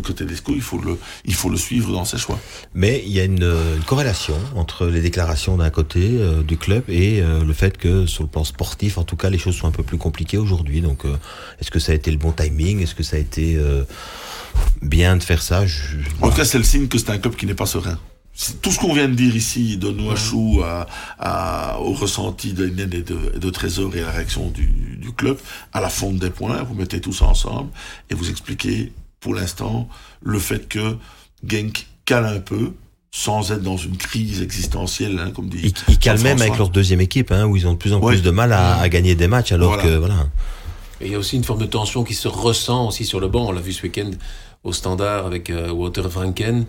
Trouve 0.00 0.02
que 0.02 0.12
Tedesco, 0.12 0.52
il 0.54 0.60
faut 0.60 0.78
le, 0.78 0.98
il 1.24 1.34
faut 1.34 1.48
le 1.48 1.56
suivre 1.56 1.92
dans 1.92 2.04
ses 2.04 2.18
choix. 2.18 2.38
Mais 2.74 3.02
il 3.06 3.12
y 3.12 3.20
a 3.20 3.24
une, 3.24 3.42
euh, 3.44 3.76
une 3.76 3.82
corrélation 3.84 4.34
entre 4.56 4.86
les 4.86 5.00
déclarations 5.00 5.56
d'un 5.56 5.70
côté 5.70 6.00
euh, 6.14 6.42
du 6.42 6.56
club 6.56 6.84
et 6.88 7.20
euh, 7.20 7.44
le 7.44 7.52
fait 7.52 7.76
que 7.78 8.06
sur 8.06 8.22
le 8.24 8.28
plan 8.28 8.44
sportif, 8.44 8.98
en 8.98 9.04
tout 9.04 9.16
cas, 9.16 9.30
les 9.30 9.38
choses 9.38 9.56
sont 9.56 9.68
un 9.68 9.72
peu 9.72 9.82
plus 9.84 9.98
compliquées 9.98 10.38
aujourd'hui. 10.38 10.80
Donc, 10.80 11.04
euh, 11.04 11.16
est-ce 11.60 11.70
que 11.70 11.78
ça 11.78 11.92
a 11.92 11.94
été 11.94 12.10
le 12.10 12.18
bon 12.18 12.32
timing? 12.32 12.80
Est-ce 12.82 12.94
que 12.94 13.02
ça 13.04 13.16
a 13.16 13.20
été 13.20 13.58
bien 14.82 15.16
de 15.16 15.22
faire 15.22 15.42
ça? 15.42 15.66
Je- 15.66 15.98
En 16.20 16.30
tout 16.30 16.36
cas, 16.36 16.44
c'est 16.44 16.58
le 16.58 16.64
signe 16.64 16.88
que 16.88 16.98
c'est 16.98 17.10
un 17.10 17.18
club 17.18 17.36
qui 17.36 17.46
n'est 17.46 17.54
pas 17.54 17.66
serein. 17.66 17.98
Tout 18.62 18.72
ce 18.72 18.80
qu'on 18.80 18.92
vient 18.94 19.08
de 19.08 19.14
dire 19.14 19.36
ici, 19.36 19.76
de 19.76 19.90
Nouachou 19.90 20.60
à, 20.64 20.88
à- 21.20 21.78
au 21.80 21.92
ressenti 21.92 22.52
de 22.52 22.66
Nen 22.66 22.90
et 22.92 23.02
de, 23.02 23.38
de 23.38 23.50
Trésor 23.50 23.94
et 23.94 24.00
à 24.02 24.06
la 24.06 24.10
réaction 24.10 24.50
du, 24.50 24.66
du 25.00 25.12
club, 25.12 25.38
à 25.72 25.80
la 25.80 25.88
fonte 25.88 26.16
des 26.18 26.30
points, 26.30 26.60
vous 26.64 26.74
mettez 26.74 27.00
tout 27.00 27.12
ça 27.12 27.26
ensemble 27.26 27.70
et 28.10 28.14
vous 28.16 28.28
expliquez, 28.28 28.92
pour 29.24 29.34
l'instant, 29.34 29.88
le 30.22 30.38
fait 30.38 30.68
que 30.68 30.96
Genk 31.46 31.86
cale 32.04 32.26
un 32.26 32.40
peu 32.40 32.72
sans 33.10 33.52
être 33.52 33.62
dans 33.62 33.76
une 33.78 33.96
crise 33.96 34.42
existentielle, 34.42 35.18
hein, 35.18 35.30
comme 35.34 35.48
dit. 35.48 35.60
Ils, 35.62 35.72
ils 35.88 35.98
calment 35.98 36.22
même 36.24 36.42
avec 36.42 36.58
leur 36.58 36.68
deuxième 36.68 37.00
équipe, 37.00 37.30
hein, 37.32 37.44
où 37.46 37.56
ils 37.56 37.66
ont 37.66 37.72
de 37.72 37.78
plus 37.78 37.92
en 37.94 38.00
Ouais. 38.00 38.12
plus 38.12 38.22
de 38.22 38.30
mal 38.30 38.52
à, 38.52 38.76
à 38.78 38.88
gagner 38.90 39.14
des 39.14 39.28
matchs, 39.28 39.52
alors 39.52 39.68
Voilà. 39.74 39.82
que 39.84 39.96
voilà. 39.96 40.26
Et 41.00 41.06
il 41.06 41.12
y 41.12 41.14
a 41.14 41.18
aussi 41.18 41.36
une 41.36 41.44
forme 41.44 41.60
de 41.60 41.66
tension 41.66 42.04
qui 42.04 42.14
se 42.14 42.28
ressent 42.28 42.86
aussi 42.88 43.04
sur 43.06 43.18
le 43.20 43.28
banc. 43.28 43.46
On 43.48 43.52
l'a 43.52 43.60
vu 43.62 43.72
ce 43.72 43.82
week-end 43.84 44.10
au 44.62 44.72
standard 44.72 45.24
avec 45.26 45.48
euh, 45.48 45.70
Walter 45.70 46.02
Franken 46.10 46.66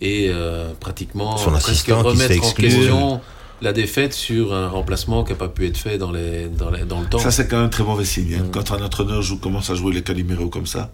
et 0.00 0.28
euh, 0.30 0.72
pratiquement 0.80 1.36
Son 1.36 1.50
presque 1.50 1.68
assistant 1.68 2.02
qui 2.02 2.08
remettre 2.08 2.46
en 2.46 2.52
question 2.52 3.20
la 3.60 3.72
défaite 3.72 4.12
sur 4.14 4.54
un 4.54 4.68
remplacement 4.68 5.24
qui 5.24 5.32
n'a 5.32 5.36
pas 5.38 5.48
pu 5.48 5.66
être 5.66 5.76
fait 5.76 5.98
dans, 5.98 6.12
les, 6.12 6.46
dans, 6.46 6.70
les- 6.70 6.84
dans 6.84 7.00
le 7.00 7.06
temps. 7.06 7.18
Ça, 7.18 7.32
c'est 7.32 7.48
quand 7.48 7.56
même 7.56 7.66
un 7.66 7.70
très 7.70 7.82
mauvais 7.82 8.04
signe. 8.04 8.34
hein. 8.38 8.44
Mm. 8.44 8.50
Quand 8.52 8.70
un 8.70 8.82
entraîneur 8.84 9.20
joue, 9.20 9.38
commence 9.38 9.68
à 9.70 9.74
jouer 9.74 9.92
les 9.92 10.02
Calimero 10.02 10.48
comme 10.48 10.66
ça, 10.66 10.92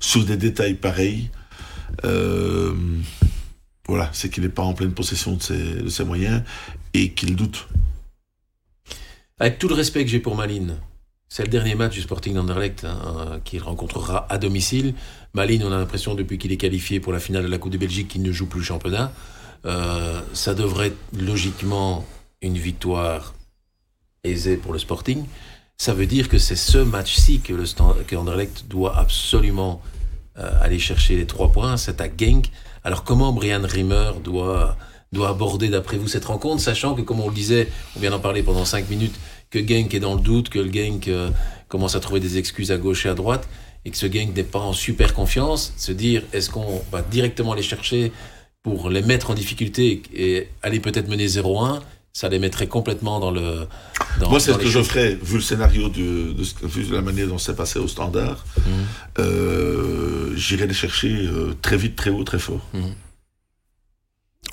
sur 0.00 0.24
des 0.24 0.36
détails 0.36 0.74
pareils, 0.74 1.30
euh, 2.04 2.74
voilà, 3.86 4.10
c'est 4.12 4.30
qu'il 4.30 4.42
n'est 4.42 4.50
pas 4.50 4.62
en 4.62 4.74
pleine 4.74 4.92
possession 4.92 5.36
de 5.36 5.88
ses, 5.88 6.04
moyens 6.04 6.42
et 6.94 7.12
qu'il 7.12 7.36
doute. 7.36 7.68
Avec 9.38 9.58
tout 9.58 9.68
le 9.68 9.74
respect 9.74 10.04
que 10.04 10.10
j'ai 10.10 10.20
pour 10.20 10.36
Malines, 10.36 10.76
c'est 11.28 11.42
le 11.42 11.48
dernier 11.48 11.74
match 11.74 11.94
du 11.94 12.02
Sporting 12.02 12.34
d'Anderlecht 12.34 12.84
hein, 12.84 13.40
qu'il 13.44 13.62
rencontrera 13.62 14.26
à 14.30 14.38
domicile. 14.38 14.94
Malines, 15.32 15.64
on 15.64 15.72
a 15.72 15.78
l'impression 15.78 16.14
depuis 16.14 16.38
qu'il 16.38 16.52
est 16.52 16.56
qualifié 16.56 17.00
pour 17.00 17.12
la 17.12 17.20
finale 17.20 17.44
de 17.44 17.48
la 17.48 17.58
Coupe 17.58 17.72
de 17.72 17.78
Belgique 17.78 18.08
qu'il 18.08 18.22
ne 18.22 18.32
joue 18.32 18.46
plus 18.46 18.60
le 18.60 18.64
championnat. 18.64 19.12
Euh, 19.64 20.20
ça 20.32 20.54
devrait 20.54 20.88
être 20.88 20.98
logiquement 21.18 22.06
une 22.42 22.56
victoire 22.56 23.34
aisée 24.24 24.56
pour 24.56 24.72
le 24.72 24.78
Sporting. 24.78 25.24
Ça 25.80 25.94
veut 25.94 26.06
dire 26.06 26.28
que 26.28 26.38
c'est 26.38 26.56
ce 26.56 26.78
match-ci 26.78 27.38
que, 27.38 27.52
le 27.52 27.64
Stand- 27.64 28.04
que 28.04 28.16
Anderlecht 28.16 28.66
doit 28.66 28.98
absolument 28.98 29.80
euh, 30.36 30.50
aller 30.60 30.80
chercher 30.80 31.14
les 31.14 31.24
trois 31.24 31.52
points. 31.52 31.76
C'est 31.76 32.00
à 32.00 32.08
Genk. 32.08 32.50
Alors 32.82 33.04
comment 33.04 33.32
Brian 33.32 33.62
Rimmer 33.62 34.10
doit, 34.24 34.76
doit 35.12 35.28
aborder 35.28 35.68
d'après 35.68 35.96
vous 35.96 36.08
cette 36.08 36.24
rencontre, 36.24 36.60
sachant 36.60 36.94
que 36.96 37.02
comme 37.02 37.20
on 37.20 37.28
le 37.28 37.34
disait, 37.34 37.68
on 37.96 38.00
vient 38.00 38.10
d'en 38.10 38.18
parler 38.18 38.42
pendant 38.42 38.64
cinq 38.64 38.90
minutes, 38.90 39.14
que 39.50 39.60
Genk 39.60 39.94
est 39.94 40.00
dans 40.00 40.14
le 40.16 40.20
doute, 40.20 40.48
que 40.48 40.58
le 40.58 40.72
Genk 40.72 41.06
euh, 41.06 41.30
commence 41.68 41.94
à 41.94 42.00
trouver 42.00 42.18
des 42.18 42.38
excuses 42.38 42.72
à 42.72 42.76
gauche 42.76 43.06
et 43.06 43.08
à 43.08 43.14
droite, 43.14 43.48
et 43.84 43.90
que 43.92 43.96
ce 43.96 44.06
Genk 44.10 44.34
n'est 44.34 44.42
pas 44.42 44.58
en 44.58 44.72
super 44.72 45.14
confiance, 45.14 45.72
se 45.76 45.92
dire 45.92 46.24
est-ce 46.32 46.50
qu'on 46.50 46.82
va 46.90 47.02
directement 47.02 47.54
les 47.54 47.62
chercher 47.62 48.10
pour 48.64 48.90
les 48.90 49.02
mettre 49.02 49.30
en 49.30 49.34
difficulté 49.34 50.02
et, 50.12 50.48
aller 50.64 50.80
peut-être 50.80 51.08
mener 51.08 51.28
0-1, 51.28 51.80
ça 52.18 52.28
les 52.28 52.40
mettrait 52.40 52.66
complètement 52.66 53.20
dans 53.20 53.30
le... 53.30 53.68
Dans, 54.18 54.28
Moi, 54.28 54.40
c'est 54.40 54.52
ce 54.52 54.58
que 54.58 54.66
je 54.68 54.82
ferais, 54.82 55.16
vu 55.22 55.36
le 55.36 55.40
scénario, 55.40 55.88
de, 55.88 56.32
de, 56.32 56.44
vu 56.66 56.82
la 56.92 57.00
manière 57.00 57.28
dont 57.28 57.38
c'est 57.38 57.54
passé 57.54 57.78
au 57.78 57.86
standard. 57.86 58.44
Mhm. 58.56 58.64
Euh, 59.20 60.32
J'irai 60.34 60.66
les 60.66 60.74
chercher 60.74 61.12
euh, 61.14 61.54
très 61.62 61.76
vite, 61.76 61.94
très 61.94 62.10
haut, 62.10 62.24
très 62.24 62.40
fort. 62.40 62.66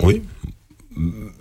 Oui. 0.03 0.21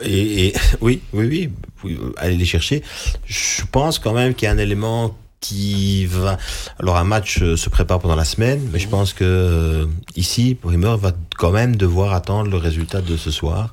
Et, 0.01 0.47
et- 0.47 0.53
oui, 0.81 1.03
oui, 1.13 1.27
oui, 1.29 1.51
oui, 1.85 1.99
allez 2.17 2.39
les 2.39 2.47
chercher. 2.47 2.83
Je 3.27 3.61
pense 3.71 3.99
quand 3.99 4.15
même 4.15 4.35
qu'il 4.35 4.47
y 4.47 4.49
a 4.49 4.53
un 4.53 4.59
élément 4.59 5.19
qui 5.45 6.07
va. 6.07 6.39
Alors 6.81 6.97
un 6.97 7.05
match 7.05 7.43
euh, 7.43 7.57
se 7.57 7.69
prépare 7.69 7.99
pendant 8.01 8.17
la 8.17 8.25
semaine, 8.25 8.61
mais 8.73 8.79
je 8.79 8.89
pense 8.89 9.13
que 9.13 9.25
euh, 9.25 9.87
ici, 10.17 10.57
Primer 10.61 10.95
va 10.99 11.13
quand 11.37 11.51
même 11.51 11.77
devoir 11.77 12.15
attendre 12.15 12.51
le 12.51 12.57
résultat 12.57 13.03
de 13.03 13.17
ce 13.19 13.31
soir 13.31 13.71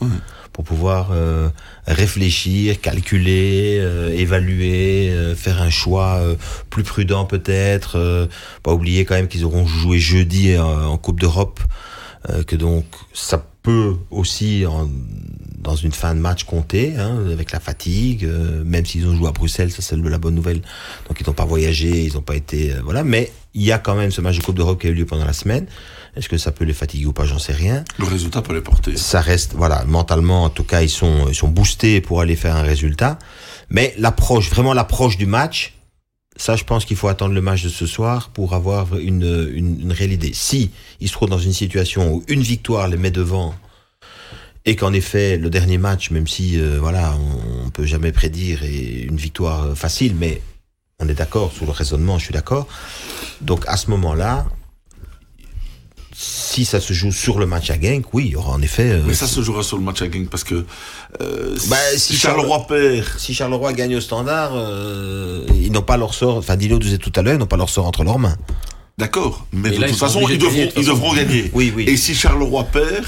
pour 0.51 0.65
pouvoir 0.65 1.11
euh, 1.13 1.47
réfléchir, 1.87 2.81
calculer, 2.81 3.77
euh, 3.79 4.09
évaluer, 4.09 5.09
euh, 5.11 5.33
faire 5.33 5.61
un 5.61 5.69
choix 5.69 6.19
plus 6.69 6.83
prudent 6.83 7.23
peut-être. 7.25 8.27
pas 8.63 8.73
oublier 8.73 9.05
quand 9.05 9.15
même 9.15 9.29
qu'ils 9.29 9.45
auront 9.45 9.65
joué 9.65 9.97
jeudi 9.99 10.51
euh, 10.51 10.61
en 10.93 10.97
Coupe 10.97 11.21
d'Europe, 11.21 11.61
que 12.47 12.55
donc 12.55 12.85
ça 13.13 13.43
peut 13.63 13.95
aussi 14.11 14.65
en- 14.67 14.89
dans 15.61 15.75
une 15.75 15.91
fin 15.91 16.15
de 16.15 16.19
match 16.19 16.43
compter, 16.43 16.95
hein, 16.97 17.23
avec 17.31 17.51
la 17.51 17.59
fatigue, 17.59 18.25
euh, 18.25 18.63
même 18.65 18.85
s'ils 18.85 19.07
ont 19.07 19.15
joué 19.15 19.27
à 19.27 19.31
Bruxelles, 19.31 19.71
ça 19.71 19.81
c'est 19.81 19.95
la 19.95 20.17
bonne 20.17 20.35
nouvelle. 20.35 20.61
Donc 21.07 21.19
ils 21.19 21.27
n'ont 21.27 21.33
pas 21.33 21.45
voyagé, 21.45 22.05
ils 22.05 22.13
n'ont 22.13 22.21
pas 22.21 22.35
été, 22.35 22.73
euh, 22.73 22.81
voilà. 22.83 23.03
Mais 23.03 23.31
il 23.53 23.61
y 23.61 23.71
a 23.71 23.77
quand 23.77 23.95
même 23.95 24.11
ce 24.11 24.21
match 24.21 24.37
de 24.37 24.43
Coupe 24.43 24.55
d'Europe 24.55 24.81
qui 24.81 24.87
a 24.87 24.89
eu 24.89 24.93
lieu 24.93 25.05
pendant 25.05 25.25
la 25.25 25.33
semaine. 25.33 25.67
Est-ce 26.15 26.27
que 26.27 26.37
ça 26.37 26.51
peut 26.51 26.65
les 26.65 26.74
fatiguer 26.74 27.05
ou 27.05 27.13
pas? 27.13 27.25
J'en 27.25 27.39
sais 27.39 27.53
rien. 27.53 27.83
Le 27.97 28.05
résultat 28.05 28.41
peut 28.41 28.53
les 28.53 28.61
porter. 28.61 28.97
Ça 28.97 29.21
reste, 29.21 29.53
voilà, 29.55 29.85
mentalement 29.85 30.43
en 30.43 30.50
tout 30.50 30.63
cas 30.63 30.81
ils 30.81 30.89
sont, 30.89 31.27
ils 31.29 31.35
sont 31.35 31.47
boostés 31.47 32.01
pour 32.01 32.21
aller 32.21 32.35
faire 32.35 32.55
un 32.55 32.63
résultat. 32.63 33.17
Mais 33.69 33.93
l'approche, 33.97 34.50
vraiment 34.50 34.74
l'approche 34.74 35.17
du 35.17 35.25
match, 35.25 35.75
ça 36.35 36.55
je 36.55 36.63
pense 36.63 36.85
qu'il 36.85 36.97
faut 36.97 37.07
attendre 37.07 37.33
le 37.33 37.41
match 37.41 37.63
de 37.63 37.69
ce 37.69 37.85
soir 37.85 38.29
pour 38.29 38.53
avoir 38.53 38.97
une, 38.97 39.50
une, 39.53 39.81
une 39.81 39.91
réelle 39.91 40.13
idée. 40.13 40.33
Si 40.33 40.71
ils 41.00 41.07
se 41.07 41.13
trouvent 41.13 41.29
dans 41.29 41.37
une 41.37 41.53
situation 41.53 42.13
où 42.13 42.24
une 42.27 42.41
victoire 42.41 42.87
les 42.87 42.97
met 42.97 43.11
devant 43.11 43.53
et 44.65 44.75
qu'en 44.75 44.93
effet 44.93 45.37
le 45.37 45.50
dernier 45.50 45.77
match, 45.77 46.11
même 46.11 46.27
si 46.27 46.59
euh, 46.59 46.77
voilà, 46.79 47.15
on, 47.17 47.65
on 47.65 47.69
peut 47.69 47.85
jamais 47.85 48.11
prédire 48.11 48.63
et 48.63 49.01
une 49.09 49.17
victoire 49.17 49.63
euh, 49.67 49.75
facile, 49.75 50.15
mais 50.17 50.41
on 51.00 51.07
est 51.07 51.13
d'accord 51.15 51.51
sur 51.51 51.65
le 51.65 51.71
raisonnement, 51.71 52.19
je 52.19 52.25
suis 52.25 52.33
d'accord. 52.33 52.67
Donc 53.41 53.63
à 53.67 53.75
ce 53.77 53.89
moment-là, 53.89 54.45
si 56.13 56.65
ça 56.65 56.79
se 56.79 56.93
joue 56.93 57.11
sur 57.11 57.39
le 57.39 57.45
match 57.45 57.69
à 57.71 57.79
Genk, 57.79 58.13
oui, 58.13 58.25
il 58.27 58.31
y 58.31 58.35
aura 58.35 58.51
en 58.51 58.61
effet. 58.61 58.91
euh, 58.91 59.01
Mais 59.07 59.13
ça 59.13 59.25
se 59.27 59.41
jouera 59.41 59.63
sur 59.63 59.77
le 59.77 59.83
match 59.83 60.01
à 60.01 60.11
Genk 60.11 60.29
parce 60.29 60.43
que 60.43 60.65
euh, 61.21 61.55
Bah, 61.69 61.77
si 61.93 62.00
si 62.00 62.15
Charleroi 62.17 62.67
perd, 62.67 63.05
si 63.17 63.33
Charleroi 63.33 63.74
gagne 63.74 63.95
au 63.95 64.01
standard, 64.01 64.51
euh, 64.53 65.45
ils 65.55 65.71
n'ont 65.71 65.81
pas 65.81 65.97
leur 65.97 66.13
sort. 66.13 66.37
Enfin, 66.37 66.57
Dino 66.57 66.77
disait 66.77 66.97
tout 67.00 67.11
à 67.15 67.21
l'heure, 67.24 67.33
ils 67.35 67.39
n'ont 67.39 67.47
pas 67.47 67.57
leur 67.57 67.69
sort 67.69 67.87
entre 67.87 68.03
leurs 68.03 68.19
mains. 68.19 68.37
d'accord, 68.97 69.47
mais 69.53 69.69
Et 69.69 69.77
de 69.77 69.81
là, 69.81 69.87
toute 69.87 69.97
façon, 69.97 70.21
ils 70.29 70.37
de 70.37 70.43
devront, 70.45 70.65
de 70.65 70.71
ils 70.77 70.85
devront 70.85 71.13
gagner. 71.15 71.50
Oui, 71.53 71.74
oui. 71.75 71.85
Et 71.87 71.97
si 71.97 72.13
Charleroi 72.13 72.65
perd, 72.65 73.05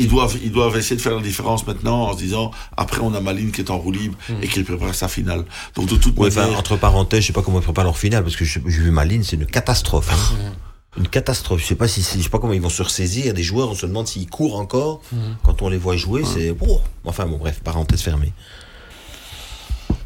ils 0.00 0.08
doivent, 0.08 0.36
ils 0.42 0.50
doivent 0.52 0.76
essayer 0.76 0.96
de 0.96 1.00
faire 1.00 1.14
la 1.16 1.22
différence 1.22 1.66
maintenant 1.66 2.04
en 2.08 2.12
se 2.14 2.18
disant 2.18 2.50
après 2.76 3.00
on 3.02 3.14
a 3.14 3.20
Maline 3.20 3.52
qui 3.52 3.60
est 3.60 3.70
en 3.70 3.78
roue 3.78 3.92
libre 3.92 4.16
et 4.42 4.48
qui 4.48 4.62
prépare 4.62 4.94
sa 4.94 5.08
finale. 5.08 5.44
Donc 5.76 5.86
de 5.88 5.96
toute 5.96 6.18
Ouais, 6.18 6.30
manière, 6.30 6.58
entre 6.58 6.76
parenthèses, 6.76 7.22
je 7.22 7.26
sais 7.28 7.32
pas 7.32 7.42
comment 7.42 7.60
ils 7.60 7.64
préparent 7.64 7.84
leur 7.84 7.98
finale 7.98 8.22
parce 8.24 8.36
que 8.36 8.44
j'ai 8.44 8.60
vu 8.60 8.90
ma 8.90 9.04
ligne, 9.04 9.22
c'est 9.22 9.36
une 9.36 9.46
catastrophe. 9.46 10.10
hein. 10.12 10.52
Une 10.98 11.06
catastrophe. 11.06 11.60
Je 11.62 11.66
sais 11.66 11.76
pas 11.76 11.86
si, 11.86 12.02
je 12.02 12.20
sais 12.22 12.28
pas 12.28 12.38
comment 12.40 12.52
ils 12.52 12.60
vont 12.60 12.68
se 12.68 12.82
ressaisir. 12.82 13.32
Des 13.32 13.44
joueurs, 13.44 13.70
on 13.70 13.74
se 13.76 13.86
demande 13.86 14.08
s'ils 14.08 14.28
courent 14.28 14.58
encore 14.58 15.00
quand 15.44 15.62
on 15.62 15.68
les 15.68 15.76
voit 15.78 15.96
jouer. 15.96 16.22
C'est 16.24 16.52
bon. 16.52 16.80
Enfin 17.04 17.26
bon, 17.26 17.36
bref, 17.38 17.60
parenthèse 17.62 18.00
fermée. 18.02 18.32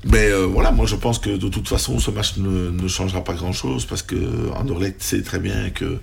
mais 0.04 0.26
euh, 0.30 0.44
voilà, 0.46 0.70
moi 0.72 0.87
je 0.87 0.96
pense 0.96 1.18
que 1.18 1.30
de 1.30 1.48
toute 1.48 1.68
façon 1.68 1.98
ce 1.98 2.11
match 2.11 2.37
ne, 2.37 2.70
ne 2.70 2.88
changera 2.88 3.24
pas 3.24 3.33
grand 3.35 3.52
chose 3.52 3.87
parce 3.87 4.02
que 4.02 4.50
Anderlecht 4.54 5.02
sait 5.02 5.22
très 5.22 5.38
bien 5.38 5.70
que 5.70 5.98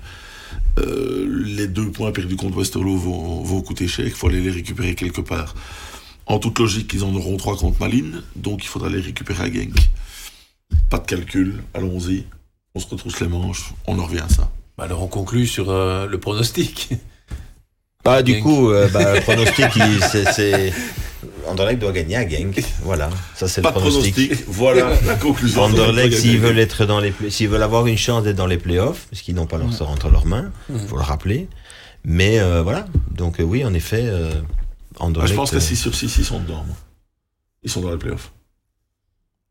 euh, 0.80 1.44
les 1.46 1.68
deux 1.68 1.92
points 1.92 2.12
perdus 2.12 2.36
contre 2.36 2.58
Westerlo 2.58 2.96
vont, 2.98 3.44
vont 3.44 3.62
coûter 3.62 3.88
cher. 3.88 4.06
Il 4.06 4.12
faut 4.12 4.28
aller 4.28 4.42
les 4.42 4.52
récupérer 4.52 4.96
quelque 4.96 5.22
part. 5.22 5.56
En 6.26 6.40
toute 6.40 6.60
logique, 6.60 6.94
ils 6.94 7.04
en 7.04 7.14
auront 7.16 7.38
trois 7.38 7.58
contre 7.58 7.80
Malines, 7.80 8.24
donc 8.36 8.64
il 8.64 8.68
faudra 8.68 8.90
les 8.90 9.02
récupérer 9.02 9.44
à 9.44 9.52
Genk. 9.52 9.76
Pas 10.90 11.00
de 11.00 11.06
calcul, 11.06 11.64
allons-y. 11.74 12.26
On 12.74 12.80
se 12.80 12.88
retrousse 12.88 13.20
les 13.20 13.28
manches, 13.28 13.74
on 13.88 14.00
en 14.00 14.06
revient 14.06 14.20
à 14.20 14.30
ça. 14.30 14.50
Bah, 14.78 14.86
Alors 14.86 15.02
on 15.02 15.08
conclut 15.08 15.46
sur 15.46 15.70
euh, 15.70 16.08
le 16.08 16.20
pronostic. 16.20 16.92
Bah, 18.04 18.22
du 18.24 18.34
Genk. 18.36 18.44
coup, 18.44 18.72
euh, 18.72 18.88
bah, 18.90 19.16
le 19.16 19.22
pronostic, 19.22 19.66
il- 19.76 20.04
c'est- 20.12 20.32
c'est. 20.34 20.74
Anderlecht 21.48 21.80
doit 21.80 21.92
gagner 21.92 22.16
à 22.18 22.28
Genk. 22.28 22.64
Voilà. 22.84 23.10
Ça, 23.36 23.48
c'est 23.48 23.62
le 23.64 23.70
pronostic. 23.72 24.14
pronostic, 24.16 24.46
voilà 24.48 24.92
la 25.06 25.16
conclusion. 25.16 25.62
Anderlecht, 25.64 26.18
s'ils 26.18 26.40
veulent 26.40 26.60
être 26.60 26.86
dans 26.86 27.00
les, 27.00 27.12
play- 27.12 27.30
s'ils 27.30 27.50
veulent 27.50 27.64
avoir 27.64 27.86
une 27.88 27.98
chance 27.98 28.24
d'être 28.24 28.36
dans 28.36 28.48
les 28.48 28.58
playoffs, 28.58 29.08
parce 29.10 29.22
qu'ils 29.22 29.36
n'ont 29.36 29.48
pas 29.48 29.58
leur 29.58 29.74
sort 29.74 29.90
entre 29.90 30.10
leurs 30.10 30.26
mains, 30.26 30.52
faut 30.88 30.96
le 30.98 31.02
rappeler. 31.04 31.48
Mais 32.04 32.40
euh, 32.40 32.62
voilà. 32.64 32.86
Donc 33.12 33.40
euh, 33.40 33.44
oui, 33.44 33.64
en 33.66 33.74
effet, 33.74 34.04
euh, 34.06 34.32
Ah, 35.00 35.04
Anderlecht. 35.04 35.32
je 35.32 35.36
pense 35.36 35.52
que 35.52 35.58
euh, 35.58 35.60
6 35.60 35.76
sur 35.76 35.94
6, 35.96 36.18
ils 36.18 36.26
sont 36.26 36.40
dedans. 36.40 36.64
moi. 36.66 36.76
Ils 37.64 37.70
sont 37.70 37.82
dans 37.82 37.92
les 37.92 37.98
playoffs. 37.98 38.32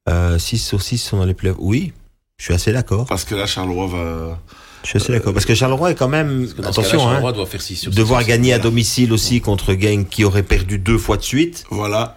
euh, 0.09 0.39
6 0.39 0.59
sur 0.59 0.83
6 0.83 0.99
sont 0.99 1.19
dans 1.19 1.25
les 1.25 1.35
playoffs. 1.35 1.59
Oui, 1.61 1.93
je 2.39 2.45
suis 2.45 2.55
assez 2.55 2.73
d'accord. 2.73 3.07
Parce 3.07 3.25
que 3.25 3.35
là, 3.37 3.47
Charleroi 3.47 3.87
va. 3.87 4.41
Je 4.85 4.99
suis 4.99 5.13
d'accord. 5.13 5.33
Parce 5.35 5.45
que 5.45 5.55
Charleroi 5.55 5.91
est 5.91 5.95
quand 5.95 6.09
même, 6.09 6.49
attention, 6.59 7.01
hein, 7.07 7.11
Charleroi 7.13 7.33
doit 7.33 7.47
faire 7.47 7.61
6 7.61 7.77
sur 7.77 7.93
6. 7.93 7.97
devoir 7.97 8.25
gagner 8.25 8.53
à 8.53 8.57
voilà. 8.57 8.71
domicile 8.71 9.13
aussi 9.13 9.41
contre 9.41 9.75
Genk 9.75 10.09
qui 10.09 10.25
aurait 10.25 10.43
perdu 10.43 10.79
deux 10.79 10.99
fois 10.99 11.17
de 11.17 11.23
suite. 11.23 11.65
Voilà. 11.71 12.17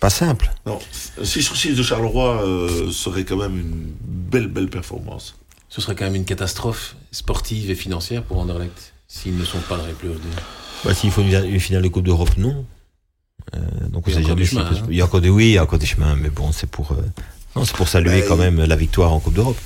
Pas 0.00 0.10
simple. 0.10 0.50
Non, 0.66 0.78
6 1.22 1.42
sur 1.42 1.56
6 1.56 1.74
de 1.74 1.82
Charleroi 1.82 2.42
euh, 2.44 2.90
serait 2.92 3.24
quand 3.24 3.36
même 3.36 3.58
une 3.58 3.92
belle, 4.06 4.46
belle 4.46 4.68
performance. 4.68 5.34
Ce 5.68 5.80
serait 5.80 5.94
quand 5.96 6.04
même 6.04 6.14
une 6.14 6.24
catastrophe 6.24 6.94
sportive 7.10 7.70
et 7.70 7.74
financière 7.74 8.22
pour 8.22 8.38
Anderlecht 8.38 8.94
s'ils 9.08 9.36
ne 9.36 9.44
sont 9.44 9.58
pas 9.68 9.76
dans 9.76 9.86
les 9.86 9.92
playoffs. 9.92 10.16
de- 10.20 10.22
Bah, 10.84 10.94
S'il 10.94 11.10
faut 11.10 11.22
une, 11.22 11.44
une 11.46 11.60
finale 11.60 11.82
de 11.82 11.88
Coupe 11.88 12.04
d'Europe, 12.04 12.36
non. 12.36 12.64
Euh, 13.56 13.58
donc 13.88 14.06
on 14.06 14.10
Il 14.10 14.20
y 14.20 14.46
si- 14.46 14.54
chemin, 14.54 14.66
hein. 14.70 14.86
Il 14.88 14.96
y 14.96 15.00
a 15.00 15.04
encore 15.04 15.20
des 15.20 15.30
oui, 15.30 15.46
il 15.48 15.52
y 15.52 15.58
a 15.58 15.62
encore 15.62 15.78
des 15.78 15.86
chemins, 15.86 16.14
mais 16.14 16.28
bon, 16.30 16.52
c'est 16.52 16.68
pour, 16.70 16.92
euh, 16.92 16.96
non, 17.56 17.64
c'est 17.64 17.74
pour 17.74 17.88
saluer 17.88 18.20
Bah, 18.20 18.26
quand 18.28 18.36
même 18.36 18.62
la 18.64 18.76
victoire 18.76 19.12
en 19.12 19.18
Coupe 19.20 19.34
d'Europe. 19.34 19.56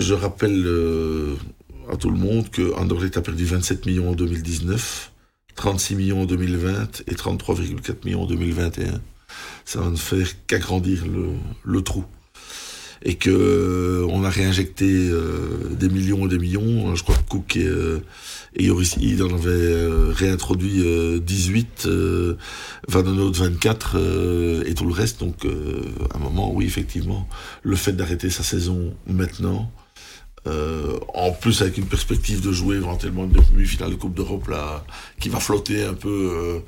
Je 0.00 0.14
rappelle 0.14 0.64
euh, 0.64 1.34
à 1.90 1.96
tout 1.96 2.10
le 2.10 2.16
monde 2.16 2.48
que 2.50 2.72
a 2.74 3.20
perdu 3.20 3.44
27 3.44 3.86
millions 3.86 4.10
en 4.10 4.12
2019, 4.12 5.12
36 5.56 5.96
millions 5.96 6.22
en 6.22 6.26
2020 6.26 7.02
et 7.08 7.14
33,4 7.14 8.04
millions 8.04 8.22
en 8.22 8.26
2021. 8.26 9.00
Ça 9.64 9.80
va 9.80 9.90
ne 9.90 9.96
faire 9.96 10.26
qu'agrandir 10.46 11.04
le, 11.64 11.82
trou. 11.82 12.04
et 13.02 13.16
que 13.16 13.30
euh, 13.30 14.06
on 14.08 14.24
a 14.24 14.30
réinjecté 14.30 14.86
euh, 14.86 15.74
des 15.78 15.88
millions 15.88 16.26
et 16.26 16.28
des 16.28 16.38
millions. 16.38 16.94
Je 16.94 17.02
crois 17.02 17.16
que 17.16 17.28
Cook 17.28 17.56
et, 17.56 17.68
Yoris 18.58 18.96
Id 19.00 19.22
en 19.22 19.34
avaient 19.34 20.12
réintroduit 20.12 20.82
euh, 20.84 21.20
18, 21.20 21.84
euh, 21.86 22.36
Van 22.88 23.02
den 23.02 23.18
Hout 23.18 23.32
24 23.32 23.96
euh, 23.96 24.64
et 24.66 24.74
tout 24.74 24.84
le 24.84 24.92
reste. 24.92 25.20
Donc 25.20 25.44
à 25.44 26.16
un 26.16 26.20
moment, 26.20 26.52
oui, 26.52 26.64
effectivement, 26.64 27.28
le 27.62 27.76
fait 27.76 27.92
d'arrêter 27.92 28.30
sa 28.30 28.42
saison 28.42 28.94
maintenant, 29.06 29.70
euh, 30.48 30.98
en 31.14 31.30
plus 31.32 31.62
avec 31.62 31.76
une 31.78 31.86
perspective 31.86 32.40
de 32.40 32.52
jouer 32.52 32.76
éventuellement 32.76 33.24
une 33.24 33.32
demi-finale 33.32 33.90
de 33.90 33.94
Coupe 33.96 34.14
d'Europe 34.14 34.48
là, 34.48 34.84
qui 35.20 35.28
va 35.28 35.38
flotter 35.40 35.84
un 35.84 35.94
peu 35.94 36.62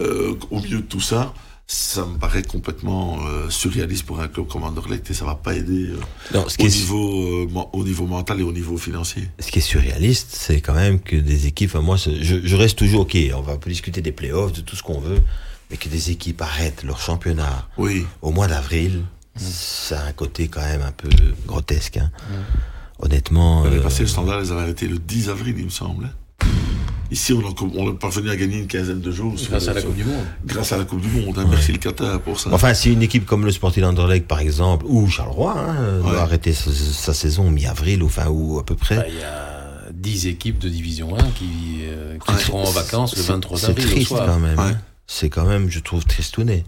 euh, 0.00 0.04
euh, 0.06 0.34
au 0.50 0.60
milieu 0.60 0.78
de 0.78 0.82
tout 0.86 1.00
ça, 1.00 1.34
ça 1.66 2.04
me 2.04 2.18
paraît 2.18 2.42
complètement 2.42 3.18
euh, 3.28 3.48
surréaliste 3.48 4.04
pour 4.04 4.20
un 4.20 4.26
club 4.28 4.46
comme 4.48 4.64
Anderlecht 4.64 5.08
et 5.10 5.14
ça 5.14 5.24
va 5.24 5.36
pas 5.36 5.54
aider 5.54 5.86
euh, 5.90 6.00
Non, 6.34 6.48
ce, 6.48 6.60
au, 6.60 6.66
niveau, 6.66 7.44
euh, 7.44 7.48
au 7.72 7.84
niveau 7.84 8.06
mental 8.06 8.40
et 8.40 8.42
au 8.42 8.52
niveau 8.52 8.76
financier. 8.76 9.28
ce 9.38 9.50
qui 9.52 9.58
est 9.58 9.62
surréaliste, 9.62 10.28
c'est 10.32 10.60
quand 10.60 10.74
même 10.74 11.00
que 11.00 11.14
des 11.16 11.46
équipes, 11.46 11.70
enfin, 11.72 11.80
moi, 11.84 11.96
je, 11.96 12.40
je 12.44 12.56
reste 12.56 12.76
toujours, 12.78 13.02
ok, 13.02 13.16
on 13.36 13.40
va 13.42 13.56
discuter 13.66 14.00
des 14.02 14.10
playoffs, 14.12 14.52
de 14.52 14.62
tout 14.62 14.74
ce 14.74 14.82
qu'on 14.82 15.00
veut, 15.00 15.20
mais 15.70 15.76
que 15.76 15.88
des 15.88 16.10
équipes 16.10 16.42
arrêtent 16.42 16.82
leur 16.82 17.00
championnat 17.00 17.68
Oui, 17.78 18.04
au 18.22 18.32
mois 18.32 18.48
d'avril, 18.48 19.02
ça 19.36 20.00
a 20.00 20.06
un 20.08 20.12
côté 20.12 20.48
quand 20.48 20.62
même 20.62 20.82
un 20.82 20.90
peu 20.92 21.08
grotesque. 21.46 21.98
hein. 21.98 22.10
Honnêtement. 23.02 23.64
l'année 23.64 23.76
euh, 23.76 23.82
passée, 23.82 24.02
le 24.02 24.08
standard 24.08 24.40
les 24.40 24.52
avait 24.52 24.60
arrêtés 24.62 24.86
le 24.88 24.98
10 24.98 25.28
avril, 25.30 25.54
il 25.58 25.64
me 25.64 25.70
semble. 25.70 26.10
Ici, 27.10 27.32
on, 27.32 27.40
a, 27.40 27.52
on 27.76 27.94
parvenu 27.96 28.30
à 28.30 28.36
gagner 28.36 28.58
une 28.58 28.68
quinzaine 28.68 29.00
de 29.00 29.10
jours. 29.10 29.36
sur- 29.36 29.50
Grâce 29.50 29.66
à 29.66 29.72
la 29.72 29.82
Coupe 29.82 29.96
du 29.96 30.04
Monde. 30.04 30.24
Grâce 30.46 30.70
à 30.72 30.78
la 30.78 30.84
Coupe 30.84 31.00
du 31.00 31.08
Monde. 31.08 31.36
hein. 31.38 31.46
Merci 31.50 31.72
le 31.72 31.78
Qatar 31.78 32.20
pour 32.20 32.38
ça. 32.38 32.50
Enfin, 32.52 32.72
si 32.72 32.92
une 32.92 33.02
équipe 33.02 33.26
comme 33.26 33.44
le 33.44 33.50
Sporting 33.50 33.82
Anderlecht, 33.82 34.28
par 34.28 34.38
exemple, 34.38 34.86
ou 34.88 35.08
Charleroi, 35.08 35.56
hein, 35.58 35.98
doit 36.02 36.20
arrêter 36.20 36.52
sa, 36.52 36.70
sa 36.70 37.12
saison 37.12 37.50
mi-avril, 37.50 38.02
ou 38.04 38.06
enfin, 38.06 38.28
ou 38.28 38.60
à 38.60 38.64
peu 38.64 38.76
près. 38.76 38.96
Bah, 38.96 39.04
Il 39.08 39.18
y 39.18 39.22
a 39.24 39.90
10 39.92 40.28
équipes 40.28 40.58
de 40.60 40.68
Division 40.68 41.16
1 41.18 41.22
qui, 41.34 41.80
euh, 41.82 42.16
qui 42.24 42.32
Ouais. 42.32 42.38
seront 42.38 42.62
en 42.64 42.70
vacances 42.70 43.16
le 43.16 43.22
C'est- 43.22 43.32
23 43.32 43.58
C'est 43.58 43.70
avril 43.70 43.86
au 43.86 43.90
triste 43.90 44.06
soir. 44.08 44.26
quand 44.26 44.38
même. 44.38 44.58
Ouais. 44.58 44.64
hein. 44.66 44.78
C'est 45.08 45.30
quand 45.30 45.46
même, 45.46 45.68
je 45.68 45.80
trouve, 45.80 46.04
tristouné. 46.04 46.62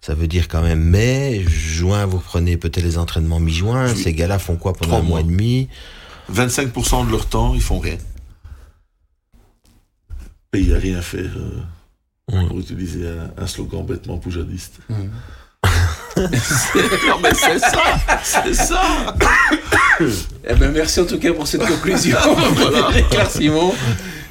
Ça 0.00 0.14
veut 0.14 0.28
dire 0.28 0.48
quand 0.48 0.62
même 0.62 0.80
mai, 0.82 1.44
juin, 1.48 2.06
vous 2.06 2.18
prenez 2.20 2.56
peut-être 2.56 2.84
les 2.84 2.98
entraînements 2.98 3.40
mi-juin. 3.40 3.92
Oui. 3.92 4.02
Ces 4.02 4.14
gars-là 4.14 4.38
font 4.38 4.56
quoi 4.56 4.72
pendant 4.72 4.88
Trois 4.92 4.98
un 5.00 5.02
mois 5.02 5.20
mois. 5.20 5.20
et 5.20 5.24
demi? 5.24 5.68
25% 6.32 7.06
de 7.06 7.10
leur 7.10 7.26
temps, 7.26 7.54
ils 7.54 7.60
font 7.62 7.78
rien. 7.78 7.96
Pays 10.50 10.72
à 10.74 10.78
rien 10.78 11.02
faire, 11.02 11.30
euh, 11.36 12.46
pour 12.48 12.58
utiliser 12.58 13.06
un, 13.08 13.30
un 13.42 13.46
slogan 13.46 13.84
bêtement 13.84 14.18
poujadiste. 14.18 14.78
Mhm. 14.88 15.10
non 16.18 17.18
mais 17.22 17.34
c'est 17.34 17.58
ça 17.58 17.82
C'est 18.22 18.54
ça 18.54 19.14
Eh 20.48 20.54
ben, 20.54 20.70
merci 20.72 21.00
en 21.00 21.04
tout 21.06 21.18
cas 21.18 21.32
pour 21.32 21.46
cette 21.46 21.66
conclusion. 21.66 22.16
Claire 23.10 23.30
Simon. 23.30 23.74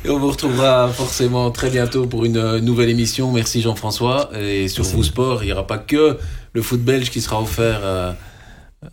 Et 0.08 0.10
on 0.10 0.20
vous 0.20 0.30
retrouvera 0.32 0.88
forcément 0.88 1.52
très 1.52 1.70
bientôt 1.70 2.08
pour 2.08 2.24
une 2.24 2.38
euh, 2.38 2.62
nouvelle 2.62 2.90
émission. 2.90 3.30
Merci 3.34 3.62
Jean-François. 3.62 4.30
Et 4.40 4.70
sur 4.70 4.84
Merci. 4.86 4.96
Vous 4.96 5.04
Sport, 5.04 5.44
il 5.44 5.48
n'y 5.48 5.52
aura 5.52 5.68
pas 5.68 5.78
que 5.80 6.18
le 6.54 6.62
foot 6.62 6.80
belge 6.82 7.10
qui 7.10 7.20
sera 7.20 7.42
offert. 7.42 7.82
euh, 7.84 8.14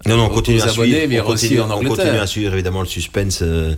Non, 0.06 0.16
non, 0.16 0.24
on 0.24 0.28
continue 0.30 0.60
à 0.60 0.64
abonnés, 0.64 0.90
suivre. 0.90 1.06
mais 1.08 1.20
on 1.20 1.24
continue, 1.24 1.60
en 1.60 1.70
on 1.70 1.84
continue 1.84 2.18
à 2.18 2.26
suivre 2.26 2.52
évidemment 2.54 2.80
le 2.80 2.88
suspense. 2.88 3.42
euh, 3.42 3.76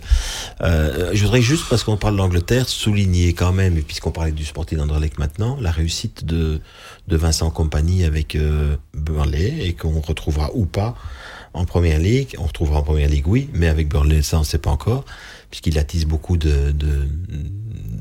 euh, 0.63 1.11
je 1.13 1.23
voudrais 1.23 1.43
juste, 1.43 1.65
parce 1.69 1.83
qu'on 1.83 1.95
parle 1.97 2.17
d'Angleterre, 2.17 2.67
souligner 2.67 3.33
quand 3.33 3.53
même, 3.53 3.77
et 3.77 3.81
puisqu'on 3.81 4.09
parlait 4.11 4.31
du 4.31 4.43
Sporting 4.43 4.79
Anderlecht 4.79 5.19
maintenant, 5.19 5.59
la 5.61 5.69
réussite 5.69 6.25
de, 6.25 6.59
de 7.07 7.17
Vincent 7.17 7.51
Compagnie 7.51 8.03
avec 8.03 8.35
euh, 8.35 8.75
Burnley 8.95 9.53
et 9.61 9.73
qu'on 9.73 10.01
retrouvera 10.01 10.49
ou 10.55 10.65
pas 10.65 10.95
en 11.53 11.65
première 11.65 11.99
ligue. 11.99 12.35
On 12.37 12.45
retrouvera 12.45 12.79
en 12.79 12.83
première 12.83 13.09
ligue, 13.09 13.27
oui, 13.27 13.49
mais 13.53 13.67
avec 13.67 13.87
Burnley, 13.89 14.21
ça 14.21 14.37
on 14.37 14.41
ne 14.41 14.45
sait 14.45 14.57
pas 14.57 14.69
encore, 14.71 15.05
puisqu'il 15.49 15.77
attise 15.79 16.05
beaucoup 16.05 16.37
de, 16.37 16.71
de 16.71 17.07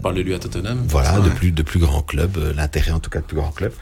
Parle-lui 0.02 0.34
à 0.34 0.38
Tottenham. 0.38 0.84
voilà, 0.88 1.18
de 1.20 1.28
Ouais. 1.28 1.34
plus 1.34 1.52
de 1.52 1.62
plus 1.62 1.80
grands 1.80 2.02
clubs, 2.02 2.36
euh, 2.36 2.52
l'intérêt 2.54 2.92
en 2.92 3.00
tout 3.00 3.10
cas 3.10 3.20
de 3.20 3.24
plus 3.24 3.36
grands 3.36 3.50
clubs. 3.50 3.72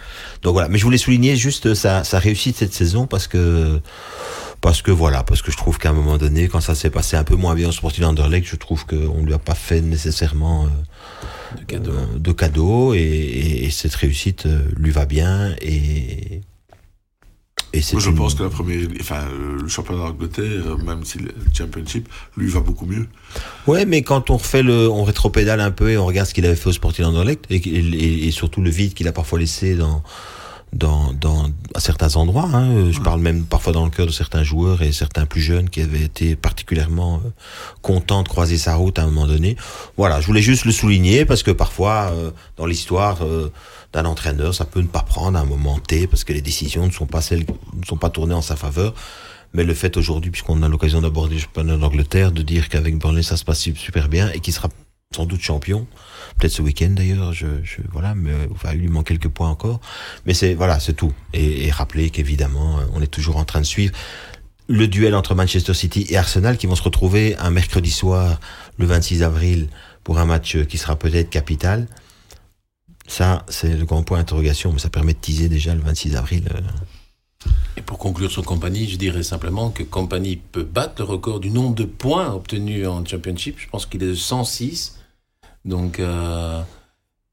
Donc 0.42 0.52
voilà, 0.54 0.68
mais 0.68 0.78
je 0.78 0.84
voulais 0.84 0.96
souligner 0.98 1.36
juste 1.36 1.74
sa, 1.74 2.04
sa 2.04 2.18
réussite 2.18 2.56
cette 2.56 2.72
saison 2.72 3.06
parce 3.06 3.26
que 3.26 3.80
parce 4.60 4.80
que 4.80 4.90
voilà, 4.90 5.22
parce 5.24 5.42
que 5.42 5.50
je 5.52 5.56
trouve 5.58 5.76
qu'à 5.78 5.90
un 5.90 5.92
moment 5.92 6.16
donné, 6.16 6.48
quand 6.48 6.60
ça 6.60 6.74
s'est 6.74 6.88
passé 6.88 7.16
un 7.16 7.24
peu 7.24 7.34
moins 7.36 7.54
bien 7.54 7.68
au 7.68 7.72
Sporting 7.72 8.04
Anderlecht, 8.04 8.46
je 8.48 8.56
trouve 8.56 8.86
qu'on 8.86 9.22
lui 9.22 9.34
a 9.34 9.38
pas 9.38 9.54
fait 9.54 9.82
nécessairement 9.82 10.64
euh, 10.64 11.58
De 11.60 11.64
cadeau. 11.64 11.90
euh, 11.92 12.18
de 12.18 12.32
cadeaux 12.32 12.94
et, 12.94 12.98
et- 13.00 13.64
et 13.66 13.70
cette 13.70 13.94
réussite 13.94 14.46
euh, 14.46 14.62
lui 14.76 14.90
va 14.90 15.04
bien 15.04 15.54
et 15.60 16.40
et 17.76 17.82
Moi, 17.92 18.00
je 18.00 18.10
une- 18.10 18.16
pense 18.16 18.34
que 18.34 18.42
la 18.44 18.50
première, 18.50 18.86
enfin, 19.00 19.22
euh, 19.30 19.58
le 19.62 19.68
championnat 19.68 20.04
d'Angleterre, 20.04 20.44
euh, 20.66 20.76
même 20.76 21.04
si 21.04 21.18
le 21.18 21.30
Championship, 21.52 22.08
lui 22.36 22.48
va 22.48 22.60
beaucoup 22.60 22.86
mieux. 22.86 23.06
Ouais, 23.66 23.84
mais 23.84 24.02
quand 24.02 24.30
on 24.30 24.36
refait 24.36 24.62
le, 24.62 24.88
on 24.88 25.02
rétropédale 25.04 25.60
un 25.60 25.70
peu 25.70 25.90
et 25.90 25.98
on 25.98 26.06
regarde 26.06 26.28
ce 26.28 26.34
qu'il 26.34 26.46
avait 26.46 26.56
fait 26.56 26.68
au 26.68 26.72
Sporting 26.72 27.04
Anderlecht 27.04 27.44
et, 27.50 27.56
et, 27.56 28.26
et 28.28 28.30
surtout 28.30 28.62
le 28.62 28.70
vide 28.70 28.94
qu'il 28.94 29.08
a 29.08 29.12
parfois 29.12 29.38
laissé 29.38 29.74
dans, 29.74 30.02
dans, 30.74 31.12
dans, 31.12 31.46
à 31.74 31.80
certains 31.80 32.16
endroits. 32.16 32.48
Hein. 32.52 32.90
Je 32.90 33.00
parle 33.00 33.20
même 33.20 33.44
parfois 33.44 33.72
dans 33.72 33.84
le 33.84 33.90
cœur 33.90 34.06
de 34.06 34.12
certains 34.12 34.42
joueurs 34.42 34.82
et 34.82 34.92
certains 34.92 35.24
plus 35.24 35.40
jeunes 35.40 35.70
qui 35.70 35.80
avaient 35.80 36.02
été 36.02 36.36
particulièrement 36.36 37.20
euh, 37.24 37.30
contents 37.80 38.22
de 38.22 38.28
croiser 38.28 38.58
sa 38.58 38.74
route 38.74 38.98
à 38.98 39.02
un 39.02 39.06
moment 39.06 39.26
donné. 39.26 39.56
Voilà, 39.96 40.20
je 40.20 40.26
voulais 40.26 40.42
juste 40.42 40.64
le 40.64 40.72
souligner 40.72 41.24
parce 41.24 41.42
que 41.42 41.50
parfois, 41.50 42.10
euh, 42.12 42.30
dans 42.56 42.66
l'histoire 42.66 43.22
euh, 43.22 43.50
d'un 43.92 44.04
entraîneur, 44.04 44.54
ça 44.54 44.64
peut 44.64 44.80
ne 44.80 44.86
pas 44.86 45.02
prendre 45.02 45.38
à 45.38 45.42
un 45.42 45.46
moment 45.46 45.78
T 45.78 46.06
parce 46.06 46.24
que 46.24 46.32
les 46.32 46.42
décisions 46.42 46.86
ne 46.86 46.92
sont 46.92 47.06
pas 47.06 47.20
celles, 47.20 47.46
ne 47.72 47.86
sont 47.86 47.96
pas 47.96 48.10
tournées 48.10 48.34
en 48.34 48.42
sa 48.42 48.56
faveur. 48.56 48.94
Mais 49.52 49.62
le 49.62 49.74
fait 49.74 49.96
aujourd'hui, 49.96 50.32
puisqu'on 50.32 50.64
a 50.64 50.68
l'occasion 50.68 51.00
d'aborder 51.00 51.36
le 51.36 51.40
championnat 51.40 51.76
d'Angleterre, 51.76 52.32
de 52.32 52.42
dire 52.42 52.68
qu'avec 52.68 52.98
Burnley 52.98 53.22
ça 53.22 53.36
se 53.36 53.44
passe 53.44 53.60
super 53.60 54.08
bien 54.08 54.30
et 54.32 54.40
qu'il 54.40 54.52
sera 54.52 54.68
sans 55.14 55.26
doute 55.26 55.40
champion, 55.40 55.86
peut-être 56.38 56.52
ce 56.52 56.62
week-end 56.62 56.90
d'ailleurs, 56.90 57.32
je, 57.32 57.46
voilà, 57.92 58.14
mais 58.14 58.32
il 58.72 58.78
lui 58.80 58.88
manque 58.88 59.06
quelques 59.06 59.28
points 59.28 59.48
encore. 59.50 59.80
Mais 60.26 60.34
c'est 60.34 60.54
voilà, 60.54 60.80
c'est 60.80 60.94
tout. 60.94 61.12
Et, 61.32 61.66
et 61.66 61.70
rappeler 61.70 62.10
qu'évidemment, 62.10 62.78
euh, 62.78 62.82
on 62.94 63.00
est 63.00 63.06
toujours 63.06 63.36
en 63.36 63.44
train 63.44 63.60
de 63.60 63.66
suivre 63.66 63.92
le 64.66 64.88
duel 64.88 65.14
entre 65.14 65.34
Manchester 65.34 65.74
City 65.74 66.06
et 66.08 66.16
Arsenal 66.16 66.56
qui 66.56 66.66
vont 66.66 66.74
se 66.74 66.82
retrouver 66.82 67.36
un 67.38 67.50
mercredi 67.50 67.90
soir, 67.90 68.40
le 68.78 68.86
26 68.86 69.22
avril, 69.22 69.68
pour 70.02 70.18
un 70.18 70.24
match 70.24 70.56
qui 70.66 70.78
sera 70.78 70.96
peut-être 70.96 71.28
capital. 71.30 71.86
Ça, 73.06 73.44
c'est 73.50 73.76
le 73.76 73.84
grand 73.84 74.02
point 74.02 74.16
d'interrogation, 74.18 74.72
mais 74.72 74.78
ça 74.78 74.88
permet 74.88 75.12
de 75.12 75.18
teaser 75.18 75.50
déjà 75.50 75.74
le 75.74 75.82
26 75.82 76.16
avril. 76.16 76.48
euh, 76.54 77.48
Et 77.76 77.82
pour 77.82 77.98
conclure 77.98 78.30
sur 78.30 78.42
Compagnie, 78.42 78.88
je 78.88 78.96
dirais 78.96 79.22
simplement 79.22 79.68
que 79.70 79.82
Compagnie 79.82 80.36
peut 80.36 80.62
battre 80.64 80.94
le 80.98 81.04
record 81.04 81.40
du 81.40 81.50
nombre 81.50 81.74
de 81.74 81.84
points 81.84 82.32
obtenus 82.32 82.86
en 82.88 83.04
Championship. 83.04 83.56
Je 83.58 83.68
pense 83.68 83.84
qu'il 83.84 84.02
est 84.02 84.06
de 84.06 84.14
106. 84.14 84.96
Donc, 85.64 85.98
euh, 86.00 86.60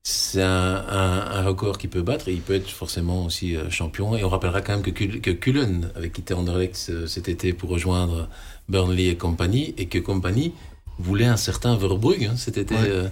c'est 0.04 0.42
un, 0.42 0.48
un- 0.90 1.32
un 1.32 1.44
record 1.44 1.78
qu'il 1.78 1.90
peut 1.90 2.02
battre 2.02 2.28
et 2.30 2.34
il 2.34 2.42
peut 2.42 2.56
être 2.56 2.70
forcément 2.70 3.26
aussi 3.26 3.56
euh, 3.56 3.70
champion. 3.70 4.16
Et 4.18 4.24
on 4.24 4.30
rappellera 4.30 4.62
quand 4.62 4.74
même 4.74 4.82
que, 4.82 4.90
que 4.92 5.32
Cullen 5.32 5.90
avait 5.96 6.10
quitté 6.10 6.34
Anderlecht 6.34 6.76
ce- 6.76 7.06
cet 7.08 7.30
été 7.30 7.54
pour 7.54 7.70
rejoindre 7.70 8.28
Burnley 8.70 9.08
et 9.08 9.16
Compagnie 9.16 9.74
et 9.78 9.86
que 9.88 10.00
Compagnie 10.00 10.54
voulait 10.98 11.26
un 11.26 11.38
certain 11.38 11.76
Verbrugge 11.78 12.24
hein, 12.26 12.36
cet 12.38 12.58
été. 12.58 12.74
Ouais. 12.74 12.82
euh. 12.88 13.08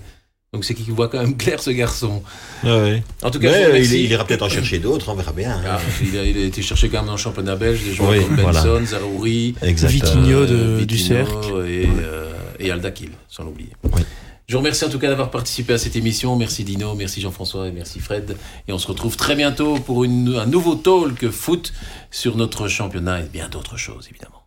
donc, 0.53 0.63
c'est 0.65 0.73
qu'il 0.73 0.91
voit 0.93 1.09
quand 1.09 1.19
même 1.19 1.37
clair 1.37 1.61
ce 1.61 1.69
garçon. 1.69 2.23
Ouais. 2.63 3.03
En 3.21 3.29
tout 3.29 3.39
cas, 3.39 3.69
il, 3.77 3.93
ira 4.09 4.25
peut-être 4.25 4.41
en 4.43 4.49
chercher 4.49 4.79
d'autres, 4.79 5.09
on 5.09 5.15
verra 5.15 5.31
bien. 5.33 5.51
hein. 5.57 5.61
Ah, 5.67 5.79
il, 6.01 6.17
a, 6.17 6.23
il 6.23 6.37
a 6.37 6.41
été 6.45 6.61
cherché 6.63 6.89
quand 6.89 6.97
même 6.99 7.05
dans 7.07 7.11
le 7.13 7.17
championnat 7.19 7.55
belge, 7.55 7.83
des 7.83 7.93
joueurs 7.93 8.11
Oui, 8.11 8.25
comme 8.25 8.37
voilà. 8.37 8.63
Benson, 8.63 8.85
Zarouri, 8.85 9.53
Exactement. 9.61 10.11
Vitinho 10.21 10.45
de- 10.45 10.55
euh, 10.55 10.85
du 10.85 10.97
Cercle. 10.97 11.65
et, 11.67 11.87
euh, 12.01 12.31
et 12.57 12.71
Aldakil, 12.71 13.11
sans 13.27 13.43
l'oublier. 13.43 13.71
Oui. 13.83 14.01
Je 14.49 14.55
vous 14.55 14.61
remercie 14.61 14.83
en 14.83 14.89
tout 14.89 14.97
cas 14.97 15.09
d'avoir 15.09 15.29
participé 15.29 15.73
à 15.73 15.77
cette 15.77 15.95
émission. 15.95 16.35
Merci 16.35 16.63
Dino, 16.63 16.95
merci 16.95 17.21
Jean-François 17.21 17.67
et 17.67 17.71
merci 17.71 17.99
Fred. 17.99 18.35
Et 18.67 18.73
on 18.73 18.79
se 18.79 18.87
retrouve 18.87 19.15
très 19.15 19.35
bientôt 19.35 19.75
pour 19.75 20.05
un 20.05 20.07
nouveau 20.47 20.73
talk 20.73 21.29
foot 21.29 21.71
sur 22.09 22.35
notre 22.35 22.67
championnat 22.67 23.19
et 23.19 23.29
bien 23.29 23.47
d'autres 23.47 23.77
choses 23.77 24.07
évidemment. 24.09 24.38